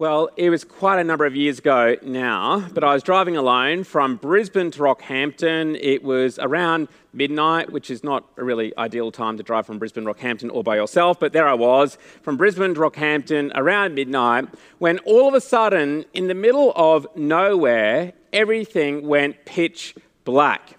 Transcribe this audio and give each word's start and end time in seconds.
Well, 0.00 0.30
it 0.38 0.48
was 0.48 0.64
quite 0.64 0.98
a 0.98 1.04
number 1.04 1.26
of 1.26 1.36
years 1.36 1.58
ago 1.58 1.94
now, 2.00 2.66
but 2.72 2.82
I 2.82 2.94
was 2.94 3.02
driving 3.02 3.36
alone 3.36 3.84
from 3.84 4.16
Brisbane 4.16 4.70
to 4.70 4.80
Rockhampton. 4.80 5.78
It 5.78 6.02
was 6.02 6.38
around 6.38 6.88
midnight, 7.12 7.70
which 7.70 7.90
is 7.90 8.02
not 8.02 8.24
a 8.38 8.42
really 8.42 8.72
ideal 8.78 9.12
time 9.12 9.36
to 9.36 9.42
drive 9.42 9.66
from 9.66 9.78
Brisbane 9.78 10.04
to 10.04 10.14
Rockhampton 10.14 10.50
all 10.50 10.62
by 10.62 10.76
yourself, 10.76 11.20
but 11.20 11.34
there 11.34 11.46
I 11.46 11.52
was 11.52 11.98
from 12.22 12.38
Brisbane 12.38 12.72
to 12.72 12.80
Rockhampton 12.80 13.52
around 13.54 13.94
midnight 13.94 14.48
when 14.78 15.00
all 15.00 15.28
of 15.28 15.34
a 15.34 15.40
sudden, 15.42 16.06
in 16.14 16.28
the 16.28 16.34
middle 16.34 16.72
of 16.76 17.06
nowhere, 17.14 18.14
everything 18.32 19.06
went 19.06 19.44
pitch 19.44 19.94
black. 20.24 20.78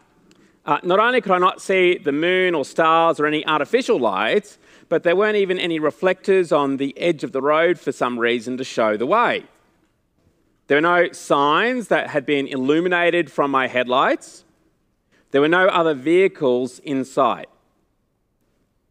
Uh, 0.66 0.80
not 0.82 1.00
only 1.00 1.22
could 1.22 1.32
I 1.32 1.38
not 1.38 1.62
see 1.62 2.00
the 2.00 2.12
moon 2.12 2.56
or 2.56 2.66
stars 2.66 3.20
or 3.20 3.28
any 3.28 3.46
artificial 3.46 4.00
lights, 4.00 4.58
but 4.92 5.04
there 5.04 5.16
weren't 5.16 5.38
even 5.38 5.58
any 5.58 5.80
reflectors 5.80 6.52
on 6.52 6.76
the 6.76 6.94
edge 6.98 7.24
of 7.24 7.32
the 7.32 7.42
road 7.42 7.80
for 7.80 7.94
some 7.94 8.20
reason 8.20 8.58
to 8.58 8.64
show 8.66 8.98
the 8.98 9.06
way. 9.06 9.46
There 10.68 10.76
were 10.76 10.82
no 10.82 11.14
signs 11.14 11.88
that 11.88 12.10
had 12.10 12.26
been 12.26 12.46
illuminated 12.46 13.32
from 13.32 13.52
my 13.52 13.68
headlights. 13.68 14.44
There 15.32 15.40
were 15.40 15.48
no 15.48 15.68
other 15.68 15.94
vehicles 15.94 16.80
in 16.80 17.06
sight. 17.06 17.48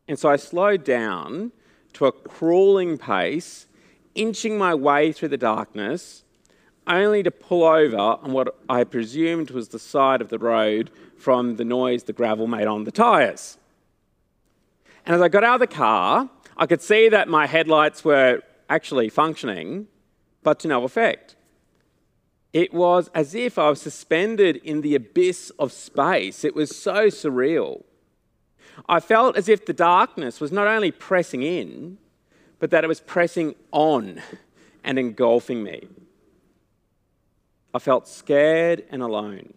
And 0.09 0.19
so 0.19 0.31
I 0.31 0.37
slowed 0.37 0.85
down 0.85 1.53
to 1.93 2.07
a 2.07 2.13
crawling 2.13 2.97
pace, 2.97 3.67
inching 4.15 4.57
my 4.57 4.75
way 4.75 5.13
through 5.13 5.29
the 5.29 5.37
darkness, 5.37 6.25
only 6.87 7.23
to 7.23 7.31
pull 7.31 7.65
over 7.65 7.99
on 7.99 8.33
what 8.33 8.57
I 8.71 8.85
presumed 8.85 9.51
was 9.51 9.69
the 9.69 9.79
side 9.79 10.23
of 10.23 10.31
the 10.31 10.39
road 10.39 10.91
from 11.19 11.57
the 11.57 11.65
noise 11.67 12.05
the 12.05 12.15
gravel 12.15 12.47
made 12.47 12.67
on 12.67 12.85
the 12.85 12.91
tyres. 12.91 13.59
And 15.07 15.15
as 15.15 15.23
I 15.23 15.29
got 15.29 15.45
out 15.45 15.55
of 15.55 15.61
the 15.61 15.75
car, 15.75 16.29
I 16.57 16.67
could 16.67 16.83
see 16.83 17.09
that 17.09 17.29
my 17.29 17.47
headlights 17.47 18.05
were 18.05 18.43
actually 18.69 19.09
functioning, 19.09 19.89
but 20.43 20.61
to 20.61 20.69
no 20.69 20.85
effect. 20.85 21.37
It 22.53 22.75
was 22.75 23.09
as 23.15 23.35
if 23.35 23.59
I 23.59 23.71
was 23.71 23.81
suspended 23.81 24.57
in 24.57 24.81
the 24.81 24.95
abyss 24.95 25.51
of 25.59 25.73
space. 25.73 26.45
It 26.45 26.55
was 26.55 26.77
so 26.77 27.07
surreal. 27.07 27.85
I 28.89 29.01
felt 29.01 29.37
as 29.37 29.49
if 29.49 29.67
the 29.67 29.73
darkness 29.73 30.41
was 30.41 30.51
not 30.51 30.67
only 30.67 30.91
pressing 30.91 31.43
in, 31.43 31.99
but 32.59 32.71
that 32.71 32.85
it 32.85 32.89
was 32.89 33.01
pressing 33.01 33.55
on 33.71 34.21
and 34.85 34.99
engulfing 34.99 35.63
me. 35.63 35.89
I 37.73 37.79
felt 37.79 38.09
scared 38.09 38.85
and 38.91 39.03
alone. 39.03 39.55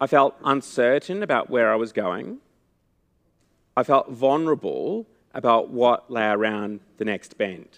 I 0.00 0.06
felt 0.08 0.34
uncertain 0.44 1.22
about 1.22 1.48
where 1.48 1.72
I 1.72 1.76
was 1.76 1.92
going. 1.92 2.38
I 3.76 3.82
felt 3.82 4.10
vulnerable 4.10 5.06
about 5.34 5.70
what 5.70 6.10
lay 6.10 6.28
around 6.28 6.80
the 6.98 7.04
next 7.04 7.38
bend. 7.38 7.68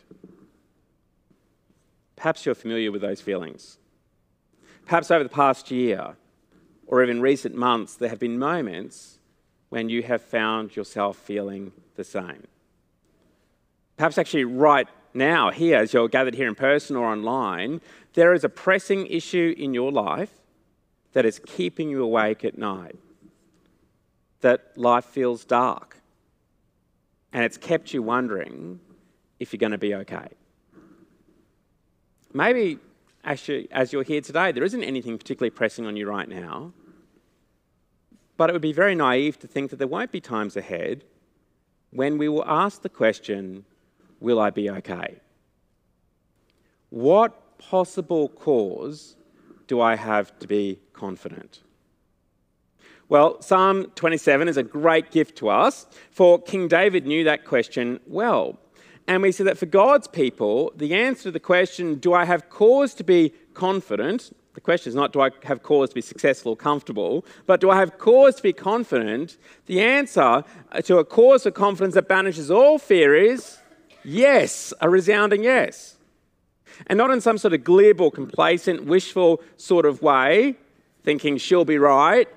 Perhaps 2.17 2.45
you're 2.45 2.55
familiar 2.55 2.91
with 2.91 3.03
those 3.03 3.21
feelings. 3.21 3.79
Perhaps 4.87 5.11
over 5.11 5.23
the 5.23 5.31
past 5.31 5.71
year, 5.71 6.17
or 6.87 7.03
even 7.03 7.21
recent 7.21 7.55
months, 7.55 7.95
there 7.95 8.09
have 8.09 8.19
been 8.19 8.39
moments 8.39 9.19
when 9.69 9.89
you 9.89 10.03
have 10.03 10.23
found 10.23 10.77
yourself 10.77 11.17
feeling 11.17 11.73
the 11.97 12.05
same. 12.05 12.47
Perhaps 13.97 14.19
actually, 14.19 14.45
right 14.45 14.89
now, 15.15 15.51
here, 15.51 15.79
as 15.79 15.93
you're 15.93 16.09
gathered 16.09 16.35
here 16.35 16.49
in 16.49 16.55
person 16.55 16.97
or 16.97 17.07
online, 17.07 17.81
there 18.15 18.35
is 18.35 18.45
a 18.45 18.49
pressing 18.49 19.07
issue 19.07 19.55
in 19.57 19.73
your 19.73 19.93
life 19.93 20.31
that 21.13 21.25
is 21.25 21.41
keeping 21.47 21.89
you 21.89 22.03
awake 22.03 22.45
at 22.45 22.59
night 22.59 22.97
that 24.45 24.77
life 24.77 25.07
feels 25.07 25.43
dark 25.43 25.97
and 27.33 27.43
it's 27.43 27.57
kept 27.57 27.95
you 27.95 28.03
wondering 28.03 28.79
if 29.41 29.53
you're 29.53 29.59
going 29.59 29.73
to 29.73 29.79
be 29.79 29.95
okay. 29.95 30.29
Maybe 32.35 32.79
as 33.25 33.49
you're 33.49 34.03
here 34.03 34.21
today, 34.21 34.53
there 34.53 34.63
isn't 34.63 34.85
anything 34.85 35.17
particularly 35.17 35.49
pressing 35.49 35.87
on 35.87 35.97
you 35.97 36.07
right 36.07 36.29
now, 36.29 36.75
but 38.37 38.51
it 38.51 38.53
would 38.53 38.61
be 38.61 38.75
very 38.75 38.95
naive 38.95 39.39
to 39.39 39.47
think 39.47 39.71
that 39.71 39.77
there 39.77 39.89
won't 39.89 40.13
be 40.13 40.21
times 40.21 40.59
ahead 40.59 41.05
when 41.91 42.19
we 42.19 42.29
will 42.29 42.45
ask 42.45 42.83
the 42.83 42.91
question, 42.91 43.65
Will 44.21 44.39
I 44.39 44.51
be 44.51 44.69
okay? 44.69 45.21
What 46.91 47.59
possible 47.59 48.29
cause 48.29 49.17
do 49.67 49.81
I 49.81 49.97
have 49.97 50.39
to 50.41 50.47
be 50.47 50.81
confident? 50.93 51.64
Well, 53.09 53.41
Psalm 53.43 53.87
27 53.97 54.49
is 54.49 54.57
a 54.57 54.63
great 54.63 55.11
gift 55.11 55.37
to 55.39 55.51
us, 55.51 55.87
for 56.11 56.41
King 56.41 56.69
David 56.69 57.07
knew 57.07 57.25
that 57.25 57.45
question 57.45 58.01
well. 58.07 58.59
And 59.07 59.23
we 59.23 59.33
see 59.33 59.45
that 59.45 59.59
for 59.59 59.67
God's 59.67 60.09
people, 60.09 60.73
the 60.75 60.95
answer 60.95 61.25
to 61.25 61.31
the 61.31 61.41
question, 61.41 61.97
do 61.97 62.15
I 62.15 62.25
have 62.25 62.49
cause 62.49 62.95
to 62.95 63.05
be 63.05 63.35
confident? 63.53 64.35
The 64.55 64.61
question 64.63 64.89
is 64.89 64.95
not, 64.95 65.13
do 65.13 65.21
I 65.21 65.31
have 65.43 65.63
cause 65.63 65.91
to 65.91 65.95
be 65.95 66.01
successful 66.01 66.53
or 66.53 66.57
comfortable, 66.57 67.27
but 67.47 67.61
do 67.61 67.71
I 67.71 67.77
have 67.77 67.99
cause 67.99 68.37
to 68.37 68.43
be 68.43 68.55
confident? 68.55 69.37
The 69.67 69.83
answer 69.83 70.43
to 70.85 70.99
a 70.99 71.05
cause 71.05 71.43
for 71.43 71.51
confidence 71.51 71.95
that 71.95 72.09
banishes 72.09 72.51
all 72.51 72.79
fear 72.79 73.15
is 73.15 73.59
yes, 74.03 74.73
a 74.81 74.89
resounding 74.89 75.45
yes. 75.45 75.97
And 76.87 76.97
not 76.97 77.11
in 77.11 77.21
some 77.21 77.37
sort 77.37 77.53
of 77.53 77.65
glib 77.65 78.01
or 78.01 78.11
complacent, 78.11 78.85
wishful 78.85 79.43
sort 79.57 79.85
of 79.85 80.01
way, 80.01 80.57
thinking 81.03 81.37
she'll 81.37 81.65
be 81.65 81.79
right, 81.79 82.29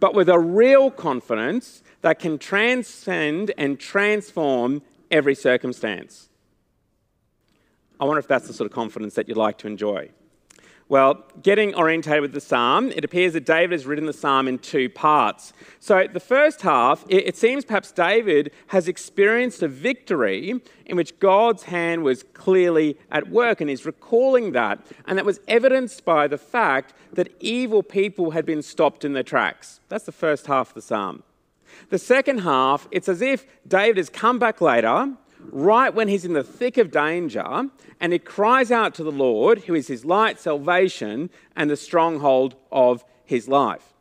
but 0.00 0.14
with 0.14 0.28
a 0.28 0.38
real 0.38 0.90
confidence 0.90 1.82
that 2.02 2.18
can 2.18 2.38
transcend 2.38 3.52
and 3.56 3.78
transform 3.78 4.82
every 5.10 5.34
circumstance. 5.34 6.28
I 8.00 8.04
wonder 8.04 8.18
if 8.18 8.28
that's 8.28 8.46
the 8.46 8.52
sort 8.52 8.68
of 8.68 8.74
confidence 8.74 9.14
that 9.14 9.28
you'd 9.28 9.36
like 9.36 9.58
to 9.58 9.66
enjoy. 9.66 10.10
Well, 10.86 11.24
getting 11.42 11.74
orientated 11.74 12.20
with 12.20 12.34
the 12.34 12.42
psalm, 12.42 12.92
it 12.92 13.04
appears 13.06 13.32
that 13.32 13.46
David 13.46 13.72
has 13.72 13.86
written 13.86 14.04
the 14.04 14.12
psalm 14.12 14.46
in 14.46 14.58
two 14.58 14.90
parts. 14.90 15.54
So, 15.80 16.06
the 16.12 16.20
first 16.20 16.60
half, 16.60 17.06
it 17.08 17.36
seems 17.38 17.64
perhaps 17.64 17.90
David 17.90 18.50
has 18.66 18.86
experienced 18.86 19.62
a 19.62 19.68
victory 19.68 20.60
in 20.84 20.96
which 20.96 21.18
God's 21.20 21.62
hand 21.64 22.02
was 22.02 22.22
clearly 22.34 22.98
at 23.10 23.30
work, 23.30 23.62
and 23.62 23.70
he's 23.70 23.86
recalling 23.86 24.52
that. 24.52 24.78
And 25.06 25.16
that 25.16 25.24
was 25.24 25.40
evidenced 25.48 26.04
by 26.04 26.28
the 26.28 26.36
fact 26.36 26.92
that 27.14 27.32
evil 27.40 27.82
people 27.82 28.32
had 28.32 28.44
been 28.44 28.60
stopped 28.60 29.06
in 29.06 29.14
their 29.14 29.22
tracks. 29.22 29.80
That's 29.88 30.04
the 30.04 30.12
first 30.12 30.48
half 30.48 30.68
of 30.68 30.74
the 30.74 30.82
psalm. 30.82 31.22
The 31.88 31.98
second 31.98 32.38
half, 32.38 32.88
it's 32.90 33.08
as 33.08 33.22
if 33.22 33.46
David 33.66 33.96
has 33.96 34.10
come 34.10 34.38
back 34.38 34.60
later 34.60 35.14
right 35.50 35.92
when 35.94 36.08
he's 36.08 36.24
in 36.24 36.32
the 36.32 36.44
thick 36.44 36.78
of 36.78 36.90
danger, 36.90 37.68
and 38.00 38.12
he 38.12 38.18
cries 38.18 38.70
out 38.70 38.94
to 38.94 39.04
the 39.04 39.12
Lord, 39.12 39.60
who 39.60 39.74
is 39.74 39.86
his 39.86 40.04
light, 40.04 40.40
salvation, 40.40 41.30
and 41.56 41.70
the 41.70 41.76
stronghold 41.76 42.56
of 42.72 43.04
his 43.24 43.48
life. 43.48 43.94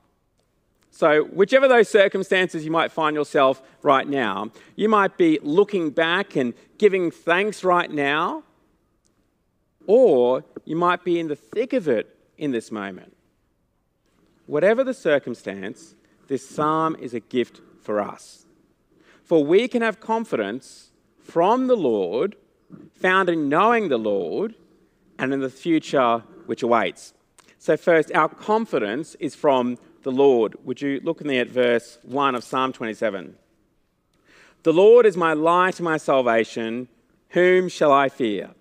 So, 0.91 1.23
whichever 1.23 1.67
those 1.67 1.89
circumstances 1.89 2.65
you 2.65 2.71
might 2.71 2.91
find 2.91 3.15
yourself 3.15 3.61
right 3.81 4.07
now, 4.07 4.51
you 4.75 4.87
might 4.87 5.17
be 5.17 5.39
looking 5.41 5.89
back 5.89 6.35
and 6.35 6.53
giving 6.77 7.09
thanks 7.09 7.63
right 7.63 7.89
now, 7.89 8.43
or 9.87 10.45
you 10.65 10.75
might 10.75 11.03
be 11.03 11.19
in 11.19 11.27
the 11.27 11.35
thick 11.35 11.73
of 11.73 11.87
it 11.87 12.15
in 12.37 12.51
this 12.51 12.71
moment. 12.71 13.15
Whatever 14.45 14.83
the 14.83 14.93
circumstance, 14.93 15.95
this 16.27 16.47
psalm 16.47 16.95
is 16.99 17.13
a 17.13 17.19
gift 17.19 17.61
for 17.81 17.99
us. 17.99 18.45
For 19.23 19.43
we 19.43 19.67
can 19.67 19.81
have 19.81 19.99
confidence 19.99 20.91
from 21.23 21.67
the 21.67 21.75
Lord, 21.75 22.35
found 22.93 23.29
in 23.29 23.49
knowing 23.49 23.89
the 23.89 23.97
Lord, 23.97 24.55
and 25.17 25.33
in 25.33 25.39
the 25.39 25.49
future 25.49 26.23
which 26.45 26.63
awaits. 26.63 27.13
So, 27.59 27.77
first, 27.77 28.11
our 28.11 28.29
confidence 28.29 29.15
is 29.15 29.35
from 29.35 29.77
the 30.03 30.11
Lord. 30.11 30.55
Would 30.65 30.81
you 30.81 30.99
look 31.03 31.21
in 31.21 31.27
there 31.27 31.41
at 31.41 31.49
verse 31.49 31.97
1 32.03 32.35
of 32.35 32.43
Psalm 32.43 32.73
27? 32.73 33.35
The 34.63 34.73
Lord 34.73 35.05
is 35.05 35.15
my 35.15 35.33
light 35.33 35.79
and 35.79 35.85
my 35.85 35.97
salvation. 35.97 36.89
Whom 37.29 37.69
shall 37.69 37.91
I 37.91 38.09
fear? 38.09 38.51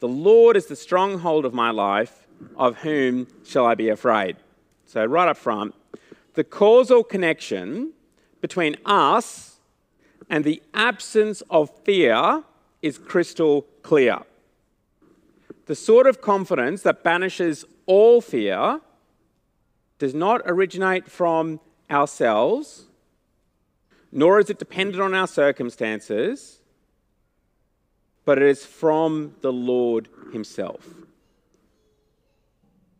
The 0.00 0.08
Lord 0.08 0.56
is 0.56 0.66
the 0.66 0.76
stronghold 0.76 1.44
of 1.44 1.54
my 1.54 1.70
life. 1.70 2.26
Of 2.56 2.78
whom 2.78 3.28
shall 3.46 3.64
I 3.64 3.74
be 3.74 3.88
afraid? 3.88 4.36
So, 4.84 5.04
right 5.04 5.28
up 5.28 5.38
front, 5.38 5.74
the 6.34 6.44
causal 6.44 7.02
connection 7.02 7.92
between 8.42 8.76
us 8.84 9.55
and 10.28 10.44
the 10.44 10.62
absence 10.74 11.42
of 11.50 11.70
fear 11.84 12.42
is 12.82 12.98
crystal 12.98 13.62
clear. 13.82 14.18
The 15.66 15.74
sort 15.74 16.06
of 16.06 16.20
confidence 16.20 16.82
that 16.82 17.02
banishes 17.02 17.64
all 17.86 18.20
fear 18.20 18.80
does 19.98 20.14
not 20.14 20.42
originate 20.44 21.10
from 21.10 21.60
ourselves, 21.90 22.84
nor 24.12 24.38
is 24.38 24.50
it 24.50 24.58
dependent 24.58 25.02
on 25.02 25.14
our 25.14 25.26
circumstances, 25.26 26.60
but 28.24 28.38
it 28.38 28.44
is 28.44 28.64
from 28.64 29.34
the 29.40 29.52
Lord 29.52 30.08
Himself. 30.32 30.86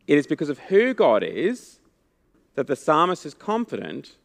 It 0.06 0.19
is 0.19 0.26
because 0.26 0.49
of 0.49 0.58
who 0.61 0.94
God 0.94 1.22
is 1.25 1.81
that 2.55 2.69
the 2.69 2.76
psalmist 2.76 3.26
is 3.26 3.34
confident 3.34 4.17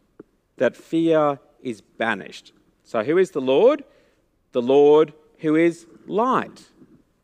that 0.57 0.77
fear 0.77 1.39
is 1.61 1.81
banished. 1.81 2.53
So, 2.83 3.03
who 3.03 3.17
is 3.17 3.31
the 3.31 3.41
Lord? 3.41 3.83
The 4.51 4.61
Lord 4.61 5.13
who 5.39 5.55
is 5.55 5.85
light. 6.07 6.69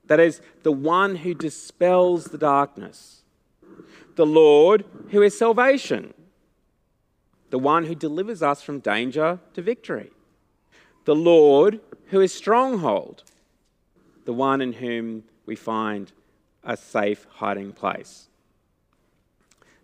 That 0.05 0.19
is, 0.19 0.41
the 0.63 0.71
one 0.71 1.17
who 1.17 1.33
dispels 1.33 2.25
the 2.25 2.37
darkness. 2.37 3.21
The 4.15 4.25
Lord 4.25 4.85
who 5.09 5.21
is 5.21 5.37
salvation. 5.37 6.13
The 7.49 7.59
one 7.59 7.85
who 7.85 7.95
delivers 7.95 8.41
us 8.41 8.61
from 8.61 8.79
danger 8.79 9.39
to 9.53 9.61
victory. 9.61 10.11
The 11.05 11.15
Lord 11.15 11.79
who 12.07 12.21
is 12.21 12.33
stronghold. 12.33 13.23
The 14.25 14.33
one 14.33 14.61
in 14.61 14.73
whom 14.73 15.23
we 15.45 15.55
find 15.55 16.11
a 16.63 16.75
safe 16.75 17.25
hiding 17.29 17.71
place. 17.71 18.27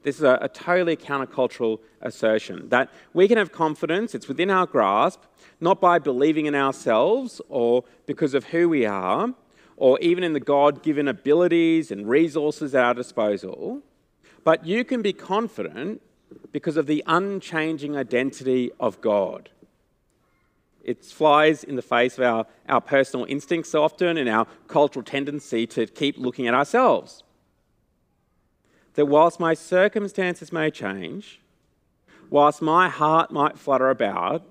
This 0.03 0.17
is 0.17 0.23
a, 0.23 0.37
a, 0.41 0.49
totally 0.49 0.97
countercultural 0.97 1.79
assertion 2.01 2.69
that 2.69 2.89
we 3.13 3.27
can 3.27 3.37
have 3.37 3.51
confidence, 3.51 4.13
it's 4.13 4.27
within 4.27 4.49
our 4.49 4.65
grasp, 4.65 5.21
not 5.61 5.79
by 5.79 5.97
believing 5.97 6.45
in 6.45 6.55
ourselves 6.55 7.41
or 7.49 7.85
because 8.05 8.33
of 8.33 8.45
who 8.45 8.67
we 8.67 8.85
are, 8.85 9.33
or 9.77 9.99
even 9.99 10.23
in 10.23 10.33
the 10.33 10.39
God 10.39 10.83
given 10.83 11.07
abilities 11.07 11.89
and 11.89 12.07
resources 12.07 12.75
at 12.75 12.83
our 12.83 12.93
disposal, 12.93 13.81
but 14.43 14.65
you 14.65 14.83
can 14.83 15.01
be 15.01 15.13
confident 15.13 16.01
because 16.51 16.77
of 16.77 16.85
the 16.85 17.03
unchanging 17.07 17.95
identity 17.95 18.71
of 18.79 18.99
God. 19.01 19.49
It 20.83 21.03
flies 21.05 21.63
in 21.63 21.77
the 21.77 21.81
face 21.81 22.17
of 22.17 22.25
our, 22.25 22.45
our 22.67 22.81
personal 22.81 23.25
instincts 23.29 23.71
so 23.71 23.83
often 23.83 24.17
and 24.17 24.27
our 24.27 24.45
cultural 24.67 25.03
tendency 25.03 25.65
to 25.67 25.87
keep 25.87 26.17
looking 26.17 26.45
at 26.47 26.53
ourselves. 26.53 27.23
That 28.93 29.05
whilst 29.05 29.39
my 29.39 29.53
circumstances 29.53 30.51
may 30.51 30.69
change, 30.69 31.41
whilst 32.29 32.61
my 32.61 32.89
heart 32.89 33.31
might 33.31 33.57
flutter 33.57 33.89
about, 33.89 34.43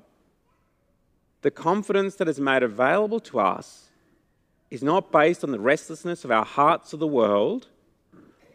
the 1.42 1.50
confidence 1.50 2.14
that 2.16 2.28
is 2.28 2.40
made 2.40 2.62
available 2.62 3.20
to 3.20 3.40
us 3.40 3.90
is 4.70 4.82
not 4.82 5.12
based 5.12 5.44
on 5.44 5.50
the 5.50 5.60
restlessness 5.60 6.24
of 6.24 6.30
our 6.30 6.44
hearts 6.44 6.94
or 6.94 6.96
the 6.96 7.06
world, 7.06 7.66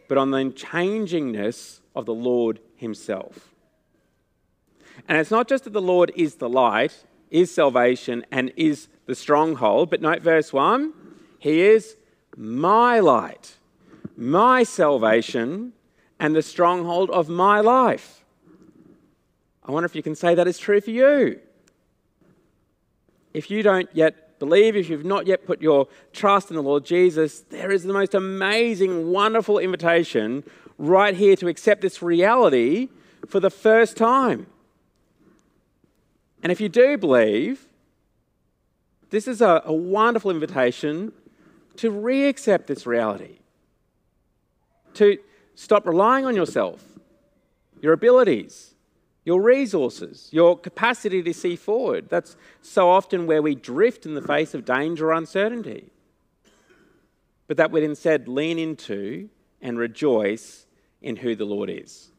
but 0.08 0.18
on 0.18 0.30
the 0.30 0.38
unchangingness 0.38 1.80
of 1.94 2.06
the 2.06 2.14
Lord 2.14 2.60
Himself. 2.76 3.54
And 5.06 5.18
it's 5.18 5.30
not 5.30 5.48
just 5.48 5.64
that 5.64 5.72
the 5.72 5.82
Lord 5.82 6.10
is 6.16 6.36
the 6.36 6.48
light, 6.48 7.04
is 7.30 7.54
salvation, 7.54 8.24
and 8.32 8.52
is 8.56 8.88
the 9.06 9.14
stronghold, 9.14 9.90
but 9.90 10.00
note 10.00 10.22
verse 10.22 10.52
1 10.52 10.92
He 11.38 11.60
is 11.60 11.96
my 12.36 12.98
light, 13.00 13.56
my 14.16 14.62
salvation, 14.62 15.72
and 16.20 16.34
the 16.34 16.42
stronghold 16.42 17.10
of 17.10 17.28
my 17.28 17.60
life. 17.60 18.24
I 19.64 19.72
wonder 19.72 19.86
if 19.86 19.94
you 19.94 20.02
can 20.02 20.14
say 20.14 20.34
that 20.34 20.48
is 20.48 20.58
true 20.58 20.80
for 20.80 20.90
you. 20.90 21.40
If 23.34 23.50
you 23.50 23.62
don't 23.62 23.88
yet 23.92 24.38
believe, 24.38 24.76
if 24.76 24.88
you've 24.88 25.04
not 25.04 25.26
yet 25.26 25.44
put 25.44 25.60
your 25.60 25.88
trust 26.12 26.50
in 26.50 26.56
the 26.56 26.62
Lord 26.62 26.84
Jesus, 26.84 27.40
there 27.50 27.70
is 27.70 27.82
the 27.82 27.92
most 27.92 28.14
amazing, 28.14 29.10
wonderful 29.10 29.58
invitation 29.58 30.44
right 30.78 31.14
here 31.14 31.36
to 31.36 31.48
accept 31.48 31.82
this 31.82 32.02
reality 32.02 32.88
for 33.26 33.40
the 33.40 33.50
first 33.50 33.96
time. 33.96 34.46
And 36.42 36.52
if 36.52 36.60
you 36.60 36.68
do 36.68 36.96
believe, 36.96 37.66
this 39.10 39.26
is 39.26 39.40
a, 39.40 39.62
a 39.64 39.72
wonderful 39.72 40.30
invitation 40.30 41.12
to 41.76 41.90
re 41.90 42.26
accept 42.26 42.66
this 42.66 42.86
reality, 42.86 43.38
to 44.94 45.18
stop 45.58 45.84
relying 45.86 46.24
on 46.24 46.36
yourself, 46.36 46.84
your 47.80 47.92
abilities, 47.92 48.74
your 49.24 49.42
resources, 49.42 50.28
your 50.30 50.56
capacity 50.56 51.20
to 51.20 51.34
see 51.34 51.56
forward. 51.56 52.08
That's 52.08 52.36
so 52.62 52.88
often 52.88 53.26
where 53.26 53.42
we 53.42 53.56
drift 53.56 54.06
in 54.06 54.14
the 54.14 54.22
face 54.22 54.54
of 54.54 54.64
danger 54.64 55.08
or 55.08 55.14
uncertainty. 55.14 55.90
But 57.48 57.56
that 57.56 57.72
we'd 57.72 57.82
instead 57.82 58.28
lean 58.28 58.58
into 58.58 59.30
and 59.60 59.76
rejoice 59.76 60.66
in 61.02 61.16
who 61.16 61.34
the 61.34 61.44
Lord 61.44 61.70
is. 61.70 62.12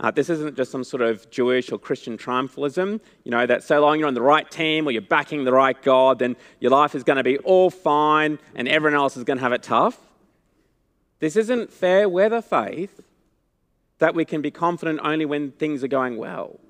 Uh, 0.00 0.10
this 0.10 0.30
isn't 0.30 0.56
just 0.56 0.72
some 0.72 0.82
sort 0.82 1.02
of 1.02 1.30
Jewish 1.30 1.70
or 1.70 1.78
Christian 1.78 2.18
triumphalism, 2.18 3.00
you 3.22 3.30
know, 3.30 3.46
that 3.46 3.62
so 3.62 3.80
long 3.80 4.00
you're 4.00 4.08
on 4.08 4.14
the 4.14 4.22
right 4.22 4.48
team 4.50 4.88
or 4.88 4.90
you're 4.90 5.02
backing 5.02 5.44
the 5.44 5.52
right 5.52 5.80
God, 5.80 6.18
then 6.18 6.36
your 6.58 6.72
life 6.72 6.96
is 6.96 7.04
going 7.04 7.18
to 7.18 7.24
be 7.24 7.38
all 7.38 7.70
fine 7.70 8.40
and 8.56 8.66
everyone 8.68 8.98
else 8.98 9.16
is 9.16 9.22
going 9.22 9.38
to 9.38 9.42
have 9.42 9.52
it 9.52 9.62
tough. 9.62 10.07
This 11.20 11.36
isn't 11.36 11.72
fair 11.72 12.08
weather 12.08 12.42
faith 12.42 13.00
that 13.98 14.14
we 14.14 14.24
can 14.24 14.40
be 14.40 14.50
confident 14.50 15.00
only 15.02 15.24
when 15.24 15.50
things 15.52 15.82
are 15.82 15.88
going 15.88 16.16
well. 16.16 16.60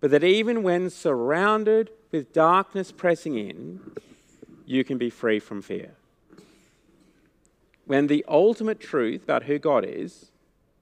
But 0.00 0.10
that 0.10 0.24
even 0.24 0.62
when 0.62 0.90
surrounded 0.90 1.90
with 2.10 2.32
darkness 2.32 2.92
pressing 2.92 3.36
in, 3.36 3.80
you 4.64 4.84
can 4.84 4.98
be 4.98 5.10
free 5.10 5.38
from 5.38 5.62
fear. 5.62 5.92
When 7.84 8.06
the 8.06 8.24
ultimate 8.26 8.80
truth 8.80 9.22
about 9.22 9.44
who 9.44 9.58
God 9.58 9.84
is 9.86 10.30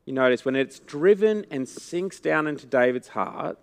you 0.05 0.12
notice 0.12 0.44
when 0.44 0.56
it's 0.56 0.81
driven 0.81 1.46
and 1.50 1.69
sinks 1.69 2.20
down 2.20 2.46
into 2.46 2.66
David's 2.66 3.08
heart, 3.08 3.58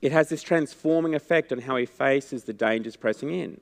it 0.00 0.12
has 0.12 0.28
this 0.28 0.42
transforming 0.42 1.14
effect 1.14 1.52
on 1.52 1.60
how 1.60 1.76
he 1.76 1.86
faces 1.86 2.44
the 2.44 2.52
dangers 2.52 2.96
pressing 2.96 3.30
in. 3.30 3.60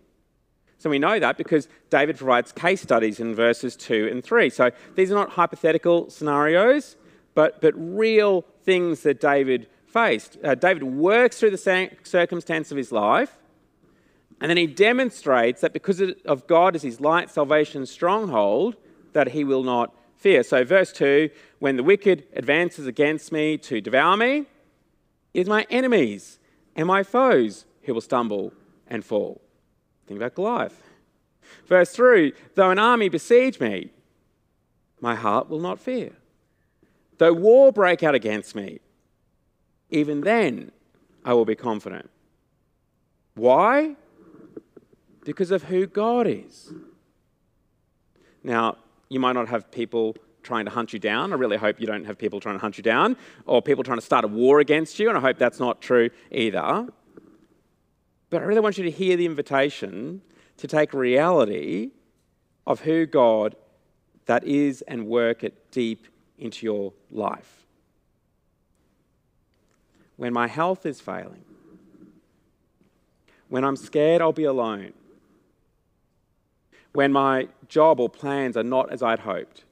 So 0.79 0.91
we 0.91 0.99
know 0.99 1.19
that 1.19 1.39
because 1.39 1.69
David 1.91 2.19
provides 2.19 2.53
case 2.53 2.83
studies 2.83 3.19
in 3.19 3.35
verses 3.35 3.77
2 3.77 4.09
and 4.11 4.23
3. 4.23 4.51
So 4.51 4.71
these 4.95 5.11
are 5.11 5.15
not 5.15 5.31
hypothetical 5.31 6.11
scenarios, 6.11 6.97
but, 7.35 7.61
but 7.61 7.75
real 7.77 8.45
things 8.65 9.03
that 9.03 9.21
David 9.21 9.69
faced. 9.87 10.37
Uh, 10.45 10.55
David 10.55 10.83
works 10.83 11.41
through 11.41 11.51
the 11.51 11.91
circumstance 12.03 12.71
of 12.71 12.77
his 12.77 12.93
life, 12.93 13.39
and 14.41 14.51
then 14.51 14.59
he 14.59 14.67
demonstrates 14.67 15.63
that 15.63 15.73
because 15.73 16.03
of 16.27 16.47
God 16.47 16.77
as 16.77 16.83
his 16.83 17.01
light, 17.01 17.31
salvation, 17.31 17.87
stronghold, 17.87 18.77
that 19.15 19.29
he 19.29 19.45
will 19.45 19.63
not 19.63 19.95
fear. 20.17 20.43
So, 20.43 20.63
verse 20.65 20.93
2 20.93 21.31
when 21.59 21.77
the 21.77 21.83
wicked 21.83 22.25
advances 22.35 22.87
against 22.87 23.33
me 23.33 23.57
to 23.59 23.81
devour 23.81 24.17
me, 24.17 24.45
it 25.33 25.41
is 25.41 25.49
my 25.49 25.67
enemies 25.71 26.39
and 26.75 26.87
my 26.87 27.03
foes 27.03 27.65
who 27.83 27.95
will 27.95 28.03
stumble 28.03 28.53
and 28.87 29.03
fall. 29.03 29.41
Think 30.07 30.19
about 30.19 30.35
Goliath. 30.35 30.83
Verse 31.67 31.91
3 31.93 32.33
Though 32.55 32.71
an 32.71 32.79
army 32.79 33.09
besiege 33.09 33.61
me, 33.61 33.91
my 35.01 35.15
heart 35.15 35.49
will 35.49 35.61
not 35.61 35.79
fear. 35.79 36.13
Though 37.19 37.33
war 37.33 37.73
break 37.73 38.03
out 38.03 38.15
against 38.15 38.55
me, 38.55 38.81
even 39.91 40.23
then 40.23 40.73
I 41.25 41.35
will 41.35 41.45
be 41.45 41.55
confident. 41.55 42.11
Why? 43.35 43.97
Because 45.25 45.51
of 45.51 45.65
who 45.65 45.87
God 45.87 46.27
is. 46.27 46.73
Now, 48.43 48.77
you 49.09 49.19
might 49.19 49.33
not 49.33 49.49
have 49.49 49.71
people 49.71 50.17
trying 50.43 50.65
to 50.65 50.71
hunt 50.71 50.93
you 50.93 50.99
down. 50.99 51.33
I 51.33 51.37
really 51.37 51.57
hope 51.57 51.81
you 51.81 51.87
don't 51.87 52.05
have 52.05 52.17
people 52.17 52.39
trying 52.39 52.55
to 52.55 52.61
hunt 52.61 52.79
you 52.79 52.83
down 52.83 53.17
or 53.45 53.61
people 53.61 53.83
trying 53.83 53.99
to 53.99 54.05
start 54.05 54.25
a 54.25 54.29
war 54.29 54.61
against 54.61 54.99
you, 54.99 55.09
and 55.09 55.19
I 55.19 55.21
hope 55.21 55.39
that's 55.39 55.59
not 55.59 55.81
true 55.81 56.11
either. 56.31 56.87
But 58.37 58.43
I 58.43 58.47
really 58.49 58.61
want 58.61 58.77
you 58.77 58.85
to 58.85 58.91
hear 58.91 59.17
the 59.17 59.25
invitation 59.25 60.21
to 60.59 60.67
take 60.67 60.93
reality 60.93 61.93
of 62.67 62.81
who 62.81 63.07
God 63.07 63.57
that 64.27 64.45
is 64.45 64.83
and 64.83 65.07
work 65.07 65.43
it 65.43 65.71
deep 65.71 66.07
into 66.37 66.67
your 66.67 66.93
life. 67.11 67.65
When 70.17 70.35
my 70.35 70.49
health 70.49 70.85
is 70.85 71.01
failing, 71.01 71.47
when 73.49 73.65
I'm 73.65 73.75
scared 73.75 74.21
I'll 74.21 74.33
be 74.33 74.45
alone, 74.45 74.93
when 76.93 77.13
my 77.13 77.49
job 77.69 78.01
or 78.01 78.11
plans 78.11 78.55
are 78.55 78.63
not 78.63 78.93
as 78.93 79.03
I'd 79.03 79.21
hoped, 79.21 79.65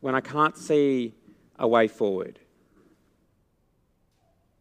when 0.00 0.16
I 0.16 0.20
can't 0.20 0.58
see 0.58 1.14
a 1.56 1.68
way 1.68 1.86
forward. 1.86 2.40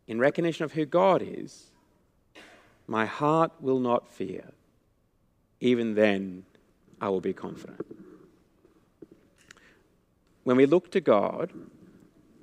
In 0.08 0.20
recognition 0.20 0.64
of 0.64 0.74
who 0.74 0.86
God 0.86 1.24
is, 1.26 1.70
my 2.90 3.06
heart 3.06 3.52
will 3.62 3.80
not 3.80 4.12
fear. 4.12 4.52
Even 5.60 5.94
then, 5.94 6.44
I 7.00 7.10
will 7.10 7.22
be 7.22 7.34
confident. 7.34 7.86
When 10.44 10.58
we 10.58 10.66
look 10.66 10.92
to 10.92 11.00
God, 11.00 11.52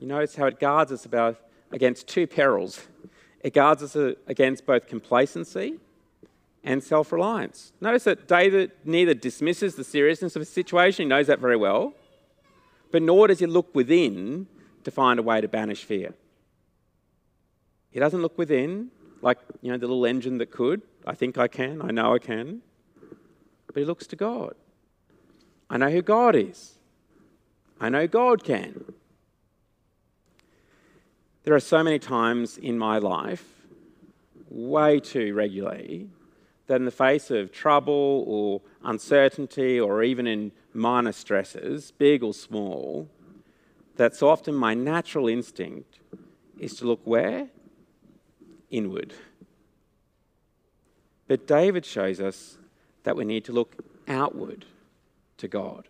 you 0.00 0.07
notice 0.07 0.37
how 0.37 0.47
it 0.47 0.61
guards 0.61 0.93
us 0.93 1.05
about, 1.05 1.41
against 1.73 2.07
two 2.07 2.29
perils. 2.29 2.87
It 3.41 3.55
guards 3.55 3.83
us 3.83 3.97
uh, 3.97 4.15
against 4.29 4.65
both 4.67 4.87
complacency 4.87 5.81
and 6.62 6.83
self 6.83 7.11
reliance. 7.11 7.73
Notice 7.81 8.05
that 8.05 8.29
David 8.29 8.71
neither 8.85 9.15
dismisses 9.15 9.75
the 9.75 9.85
seriousness 9.85 10.37
of 10.37 10.41
his 10.41 10.49
situation, 10.49 11.07
he 11.07 11.09
knows 11.09 11.26
that 11.26 11.41
very 11.41 11.57
well, 11.57 11.93
but 12.93 13.03
nor 13.03 13.26
does 13.26 13.41
he 13.41 13.47
look 13.47 13.75
within 13.75 14.47
to 14.85 14.93
find 14.93 15.19
a 15.19 15.23
way 15.23 15.41
to 15.41 15.49
banish 15.49 15.83
fear. 15.83 16.15
He 17.91 17.99
doesn't 17.99 18.23
look 18.23 18.38
within 18.38 18.91
like, 19.23 19.38
you 19.62 19.70
know, 19.70 19.78
the 19.78 19.87
little 19.87 20.06
engine 20.06 20.38
that 20.38 20.50
could. 20.50 20.82
I 21.06 21.14
think 21.14 21.38
I 21.38 21.49
can, 21.49 21.82
I 21.82 21.90
know 21.90 22.14
I 22.14 22.18
can. 22.18 22.62
But 23.66 23.76
he 23.76 23.85
looks 23.85 24.06
to 24.08 24.16
God. 24.16 24.54
I 25.68 25.78
know 25.78 25.90
who 25.90 26.02
God 26.02 26.37
is. 26.37 26.78
I 27.80 27.88
know 27.88 28.06
God 28.06 28.44
can. 28.44 28.85
There 31.44 31.54
are 31.54 31.61
so 31.61 31.82
many 31.82 31.99
times 31.99 32.58
in 32.58 32.78
my 32.78 32.99
life, 32.99 33.44
way 34.49 34.99
too 34.99 35.35
regularly, 35.35 36.08
that 36.66 36.76
in 36.76 36.85
the 36.85 36.90
face 36.90 37.30
of 37.30 37.52
trouble 37.52 38.25
or 38.26 38.61
uncertainty 38.82 39.78
or 39.78 40.02
even 40.02 40.26
in 40.26 40.52
minor 40.75 41.12
stresses, 41.12 41.92
big 41.92 42.23
or 42.25 42.35
small, 42.35 43.08
that 43.96 44.14
so 44.14 44.28
often 44.28 44.54
my 44.54 44.75
natural 44.75 45.28
instinct 45.28 46.00
is 46.58 46.75
to 46.76 46.87
look 46.87 47.00
where? 47.04 47.49
Inward. 48.76 49.14
But 51.26 51.47
David 51.47 51.87
shows 51.87 52.21
us 52.21 52.59
that 53.04 53.16
we 53.16 53.25
need 53.25 53.45
to 53.47 53.52
look 53.52 53.83
outward 54.06 54.66
to 55.38 55.49
God. 55.49 55.88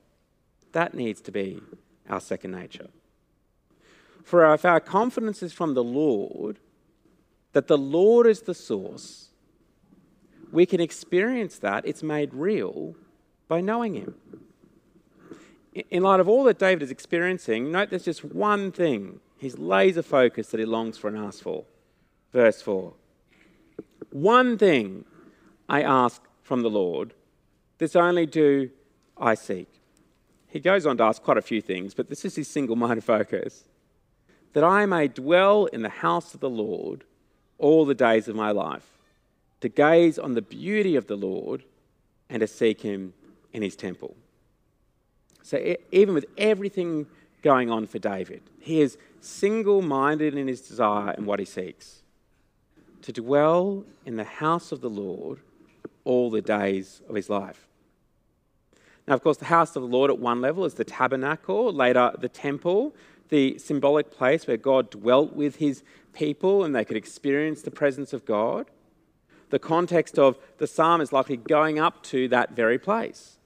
That 0.73 0.95
needs 0.95 1.21
to 1.23 1.33
be 1.33 1.61
our 2.09 2.21
second 2.21 2.53
nature. 2.53 2.89
For 4.23 4.53
if 4.55 4.65
our 4.65 4.81
confidence 4.81 5.43
is 5.43 5.53
from 5.53 5.75
the 5.75 5.85
Lord, 5.85 6.59
that 7.53 7.67
the 7.67 7.79
Lord 7.79 8.27
is 8.27 8.43
the 8.43 8.55
source, 8.55 9.31
we 10.53 10.67
can 10.67 10.81
experience 10.81 11.59
that. 11.59 11.87
It's 11.87 12.03
made 12.03 12.33
real 12.33 12.95
by 13.49 13.61
knowing 13.61 13.95
Him. 13.95 14.15
In 15.91 16.03
light 16.03 16.21
of 16.21 16.29
all 16.29 16.45
that 16.45 16.59
David 16.59 16.83
is 16.83 16.91
experiencing, 16.91 17.71
note 17.71 17.91
there's 17.91 18.05
just 18.05 18.25
one 18.25 18.73
thing 18.73 19.21
he's 19.39 19.59
laser 19.59 20.03
focused 20.03 20.51
that 20.53 20.61
he 20.61 20.67
longs 20.67 20.97
for 20.97 21.09
and 21.09 21.19
asks 21.19 21.41
for. 21.41 21.65
Verse 22.37 22.61
4 22.61 22.93
One 24.11 24.59
thing 24.59 25.07
I 25.71 25.81
ask 25.81 26.21
from 26.43 26.61
the 26.61 26.69
Lord, 26.69 27.15
this 27.79 27.97
only 27.97 28.27
do 28.27 28.69
I 29.17 29.33
seek. 29.33 29.69
He 30.47 30.61
goes 30.61 30.85
on 30.85 30.99
to 30.99 31.05
ask 31.05 31.23
quite 31.23 31.39
a 31.39 31.43
few 31.43 31.63
things, 31.63 31.95
but 31.95 32.11
this 32.11 32.27
is 32.27 32.37
his 32.37 32.47
single 32.47 32.77
minded 32.85 33.05
focus 33.05 33.65
that 34.53 34.63
I 34.63 34.85
may 34.85 35.09
dwell 35.09 35.65
in 35.65 35.81
the 35.81 35.89
house 35.89 36.35
of 36.35 36.41
the 36.41 36.51
Lord 36.51 37.05
all 37.57 37.87
the 37.87 37.95
days 37.95 38.29
of 38.29 38.37
my 38.37 38.51
life, 38.51 38.87
to 39.63 39.71
gaze 39.71 40.19
on 40.19 40.35
the 40.35 40.43
beauty 40.43 40.95
of 40.95 41.07
the 41.07 41.17
Lord 41.17 41.65
and 42.29 42.41
to 42.41 42.47
seek 42.47 42.83
him 42.83 43.15
in 43.55 43.63
his 43.63 43.77
temple. 43.77 44.15
So, 45.43 45.77
even 45.91 46.13
with 46.13 46.27
everything 46.37 47.07
going 47.41 47.71
on 47.71 47.87
for 47.87 47.99
David, 47.99 48.43
he 48.61 48.83
is 48.83 48.99
single 49.23 49.81
minded 49.81 50.35
in 50.37 50.49
his 50.49 50.61
desire 50.61 51.13
and 51.13 51.25
what 51.25 51.39
he 51.39 51.47
seeks 51.47 52.03
to 53.07 53.13
dwell 53.13 53.85
in 54.05 54.17
the 54.17 54.25
house 54.25 54.73
of 54.73 54.81
the 54.81 54.91
Lord 54.91 55.39
all 56.03 56.29
the 56.29 56.43
days 56.43 57.03
of 57.09 57.15
his 57.15 57.31
life. 57.31 57.69
Now, 59.07 59.15
of 59.15 59.23
course, 59.23 59.37
the 59.37 59.45
house 59.45 59.77
of 59.77 59.83
the 59.83 59.89
Lord 59.89 60.11
at 60.11 60.19
one 60.19 60.41
level 60.41 60.65
is 60.65 60.75
the 60.75 60.83
tabernacle, 60.83 61.73
later 61.73 62.11
the 62.19 62.29
temple, 62.29 62.97
the 63.29 63.59
symbolic 63.59 64.11
place 64.11 64.49
where 64.49 64.57
God 64.57 64.91
dwelt 64.91 65.35
with 65.35 65.57
his 65.57 65.85
people 66.15 66.65
and 66.65 66.75
they 66.75 66.85
could 66.85 66.97
experience 66.97 67.63
the 67.63 67.71
presence 67.71 68.13
of 68.13 68.25
God. 68.25 68.67
The 69.51 69.61
context 69.61 70.19
of 70.19 70.37
the 70.59 70.67
psalm 70.67 71.01
is 71.01 71.13
likely 71.13 71.37
going 71.37 71.79
up 71.79 72.03
to 72.05 72.27
that 72.29 72.57
very 72.57 72.77
place. 72.79 73.37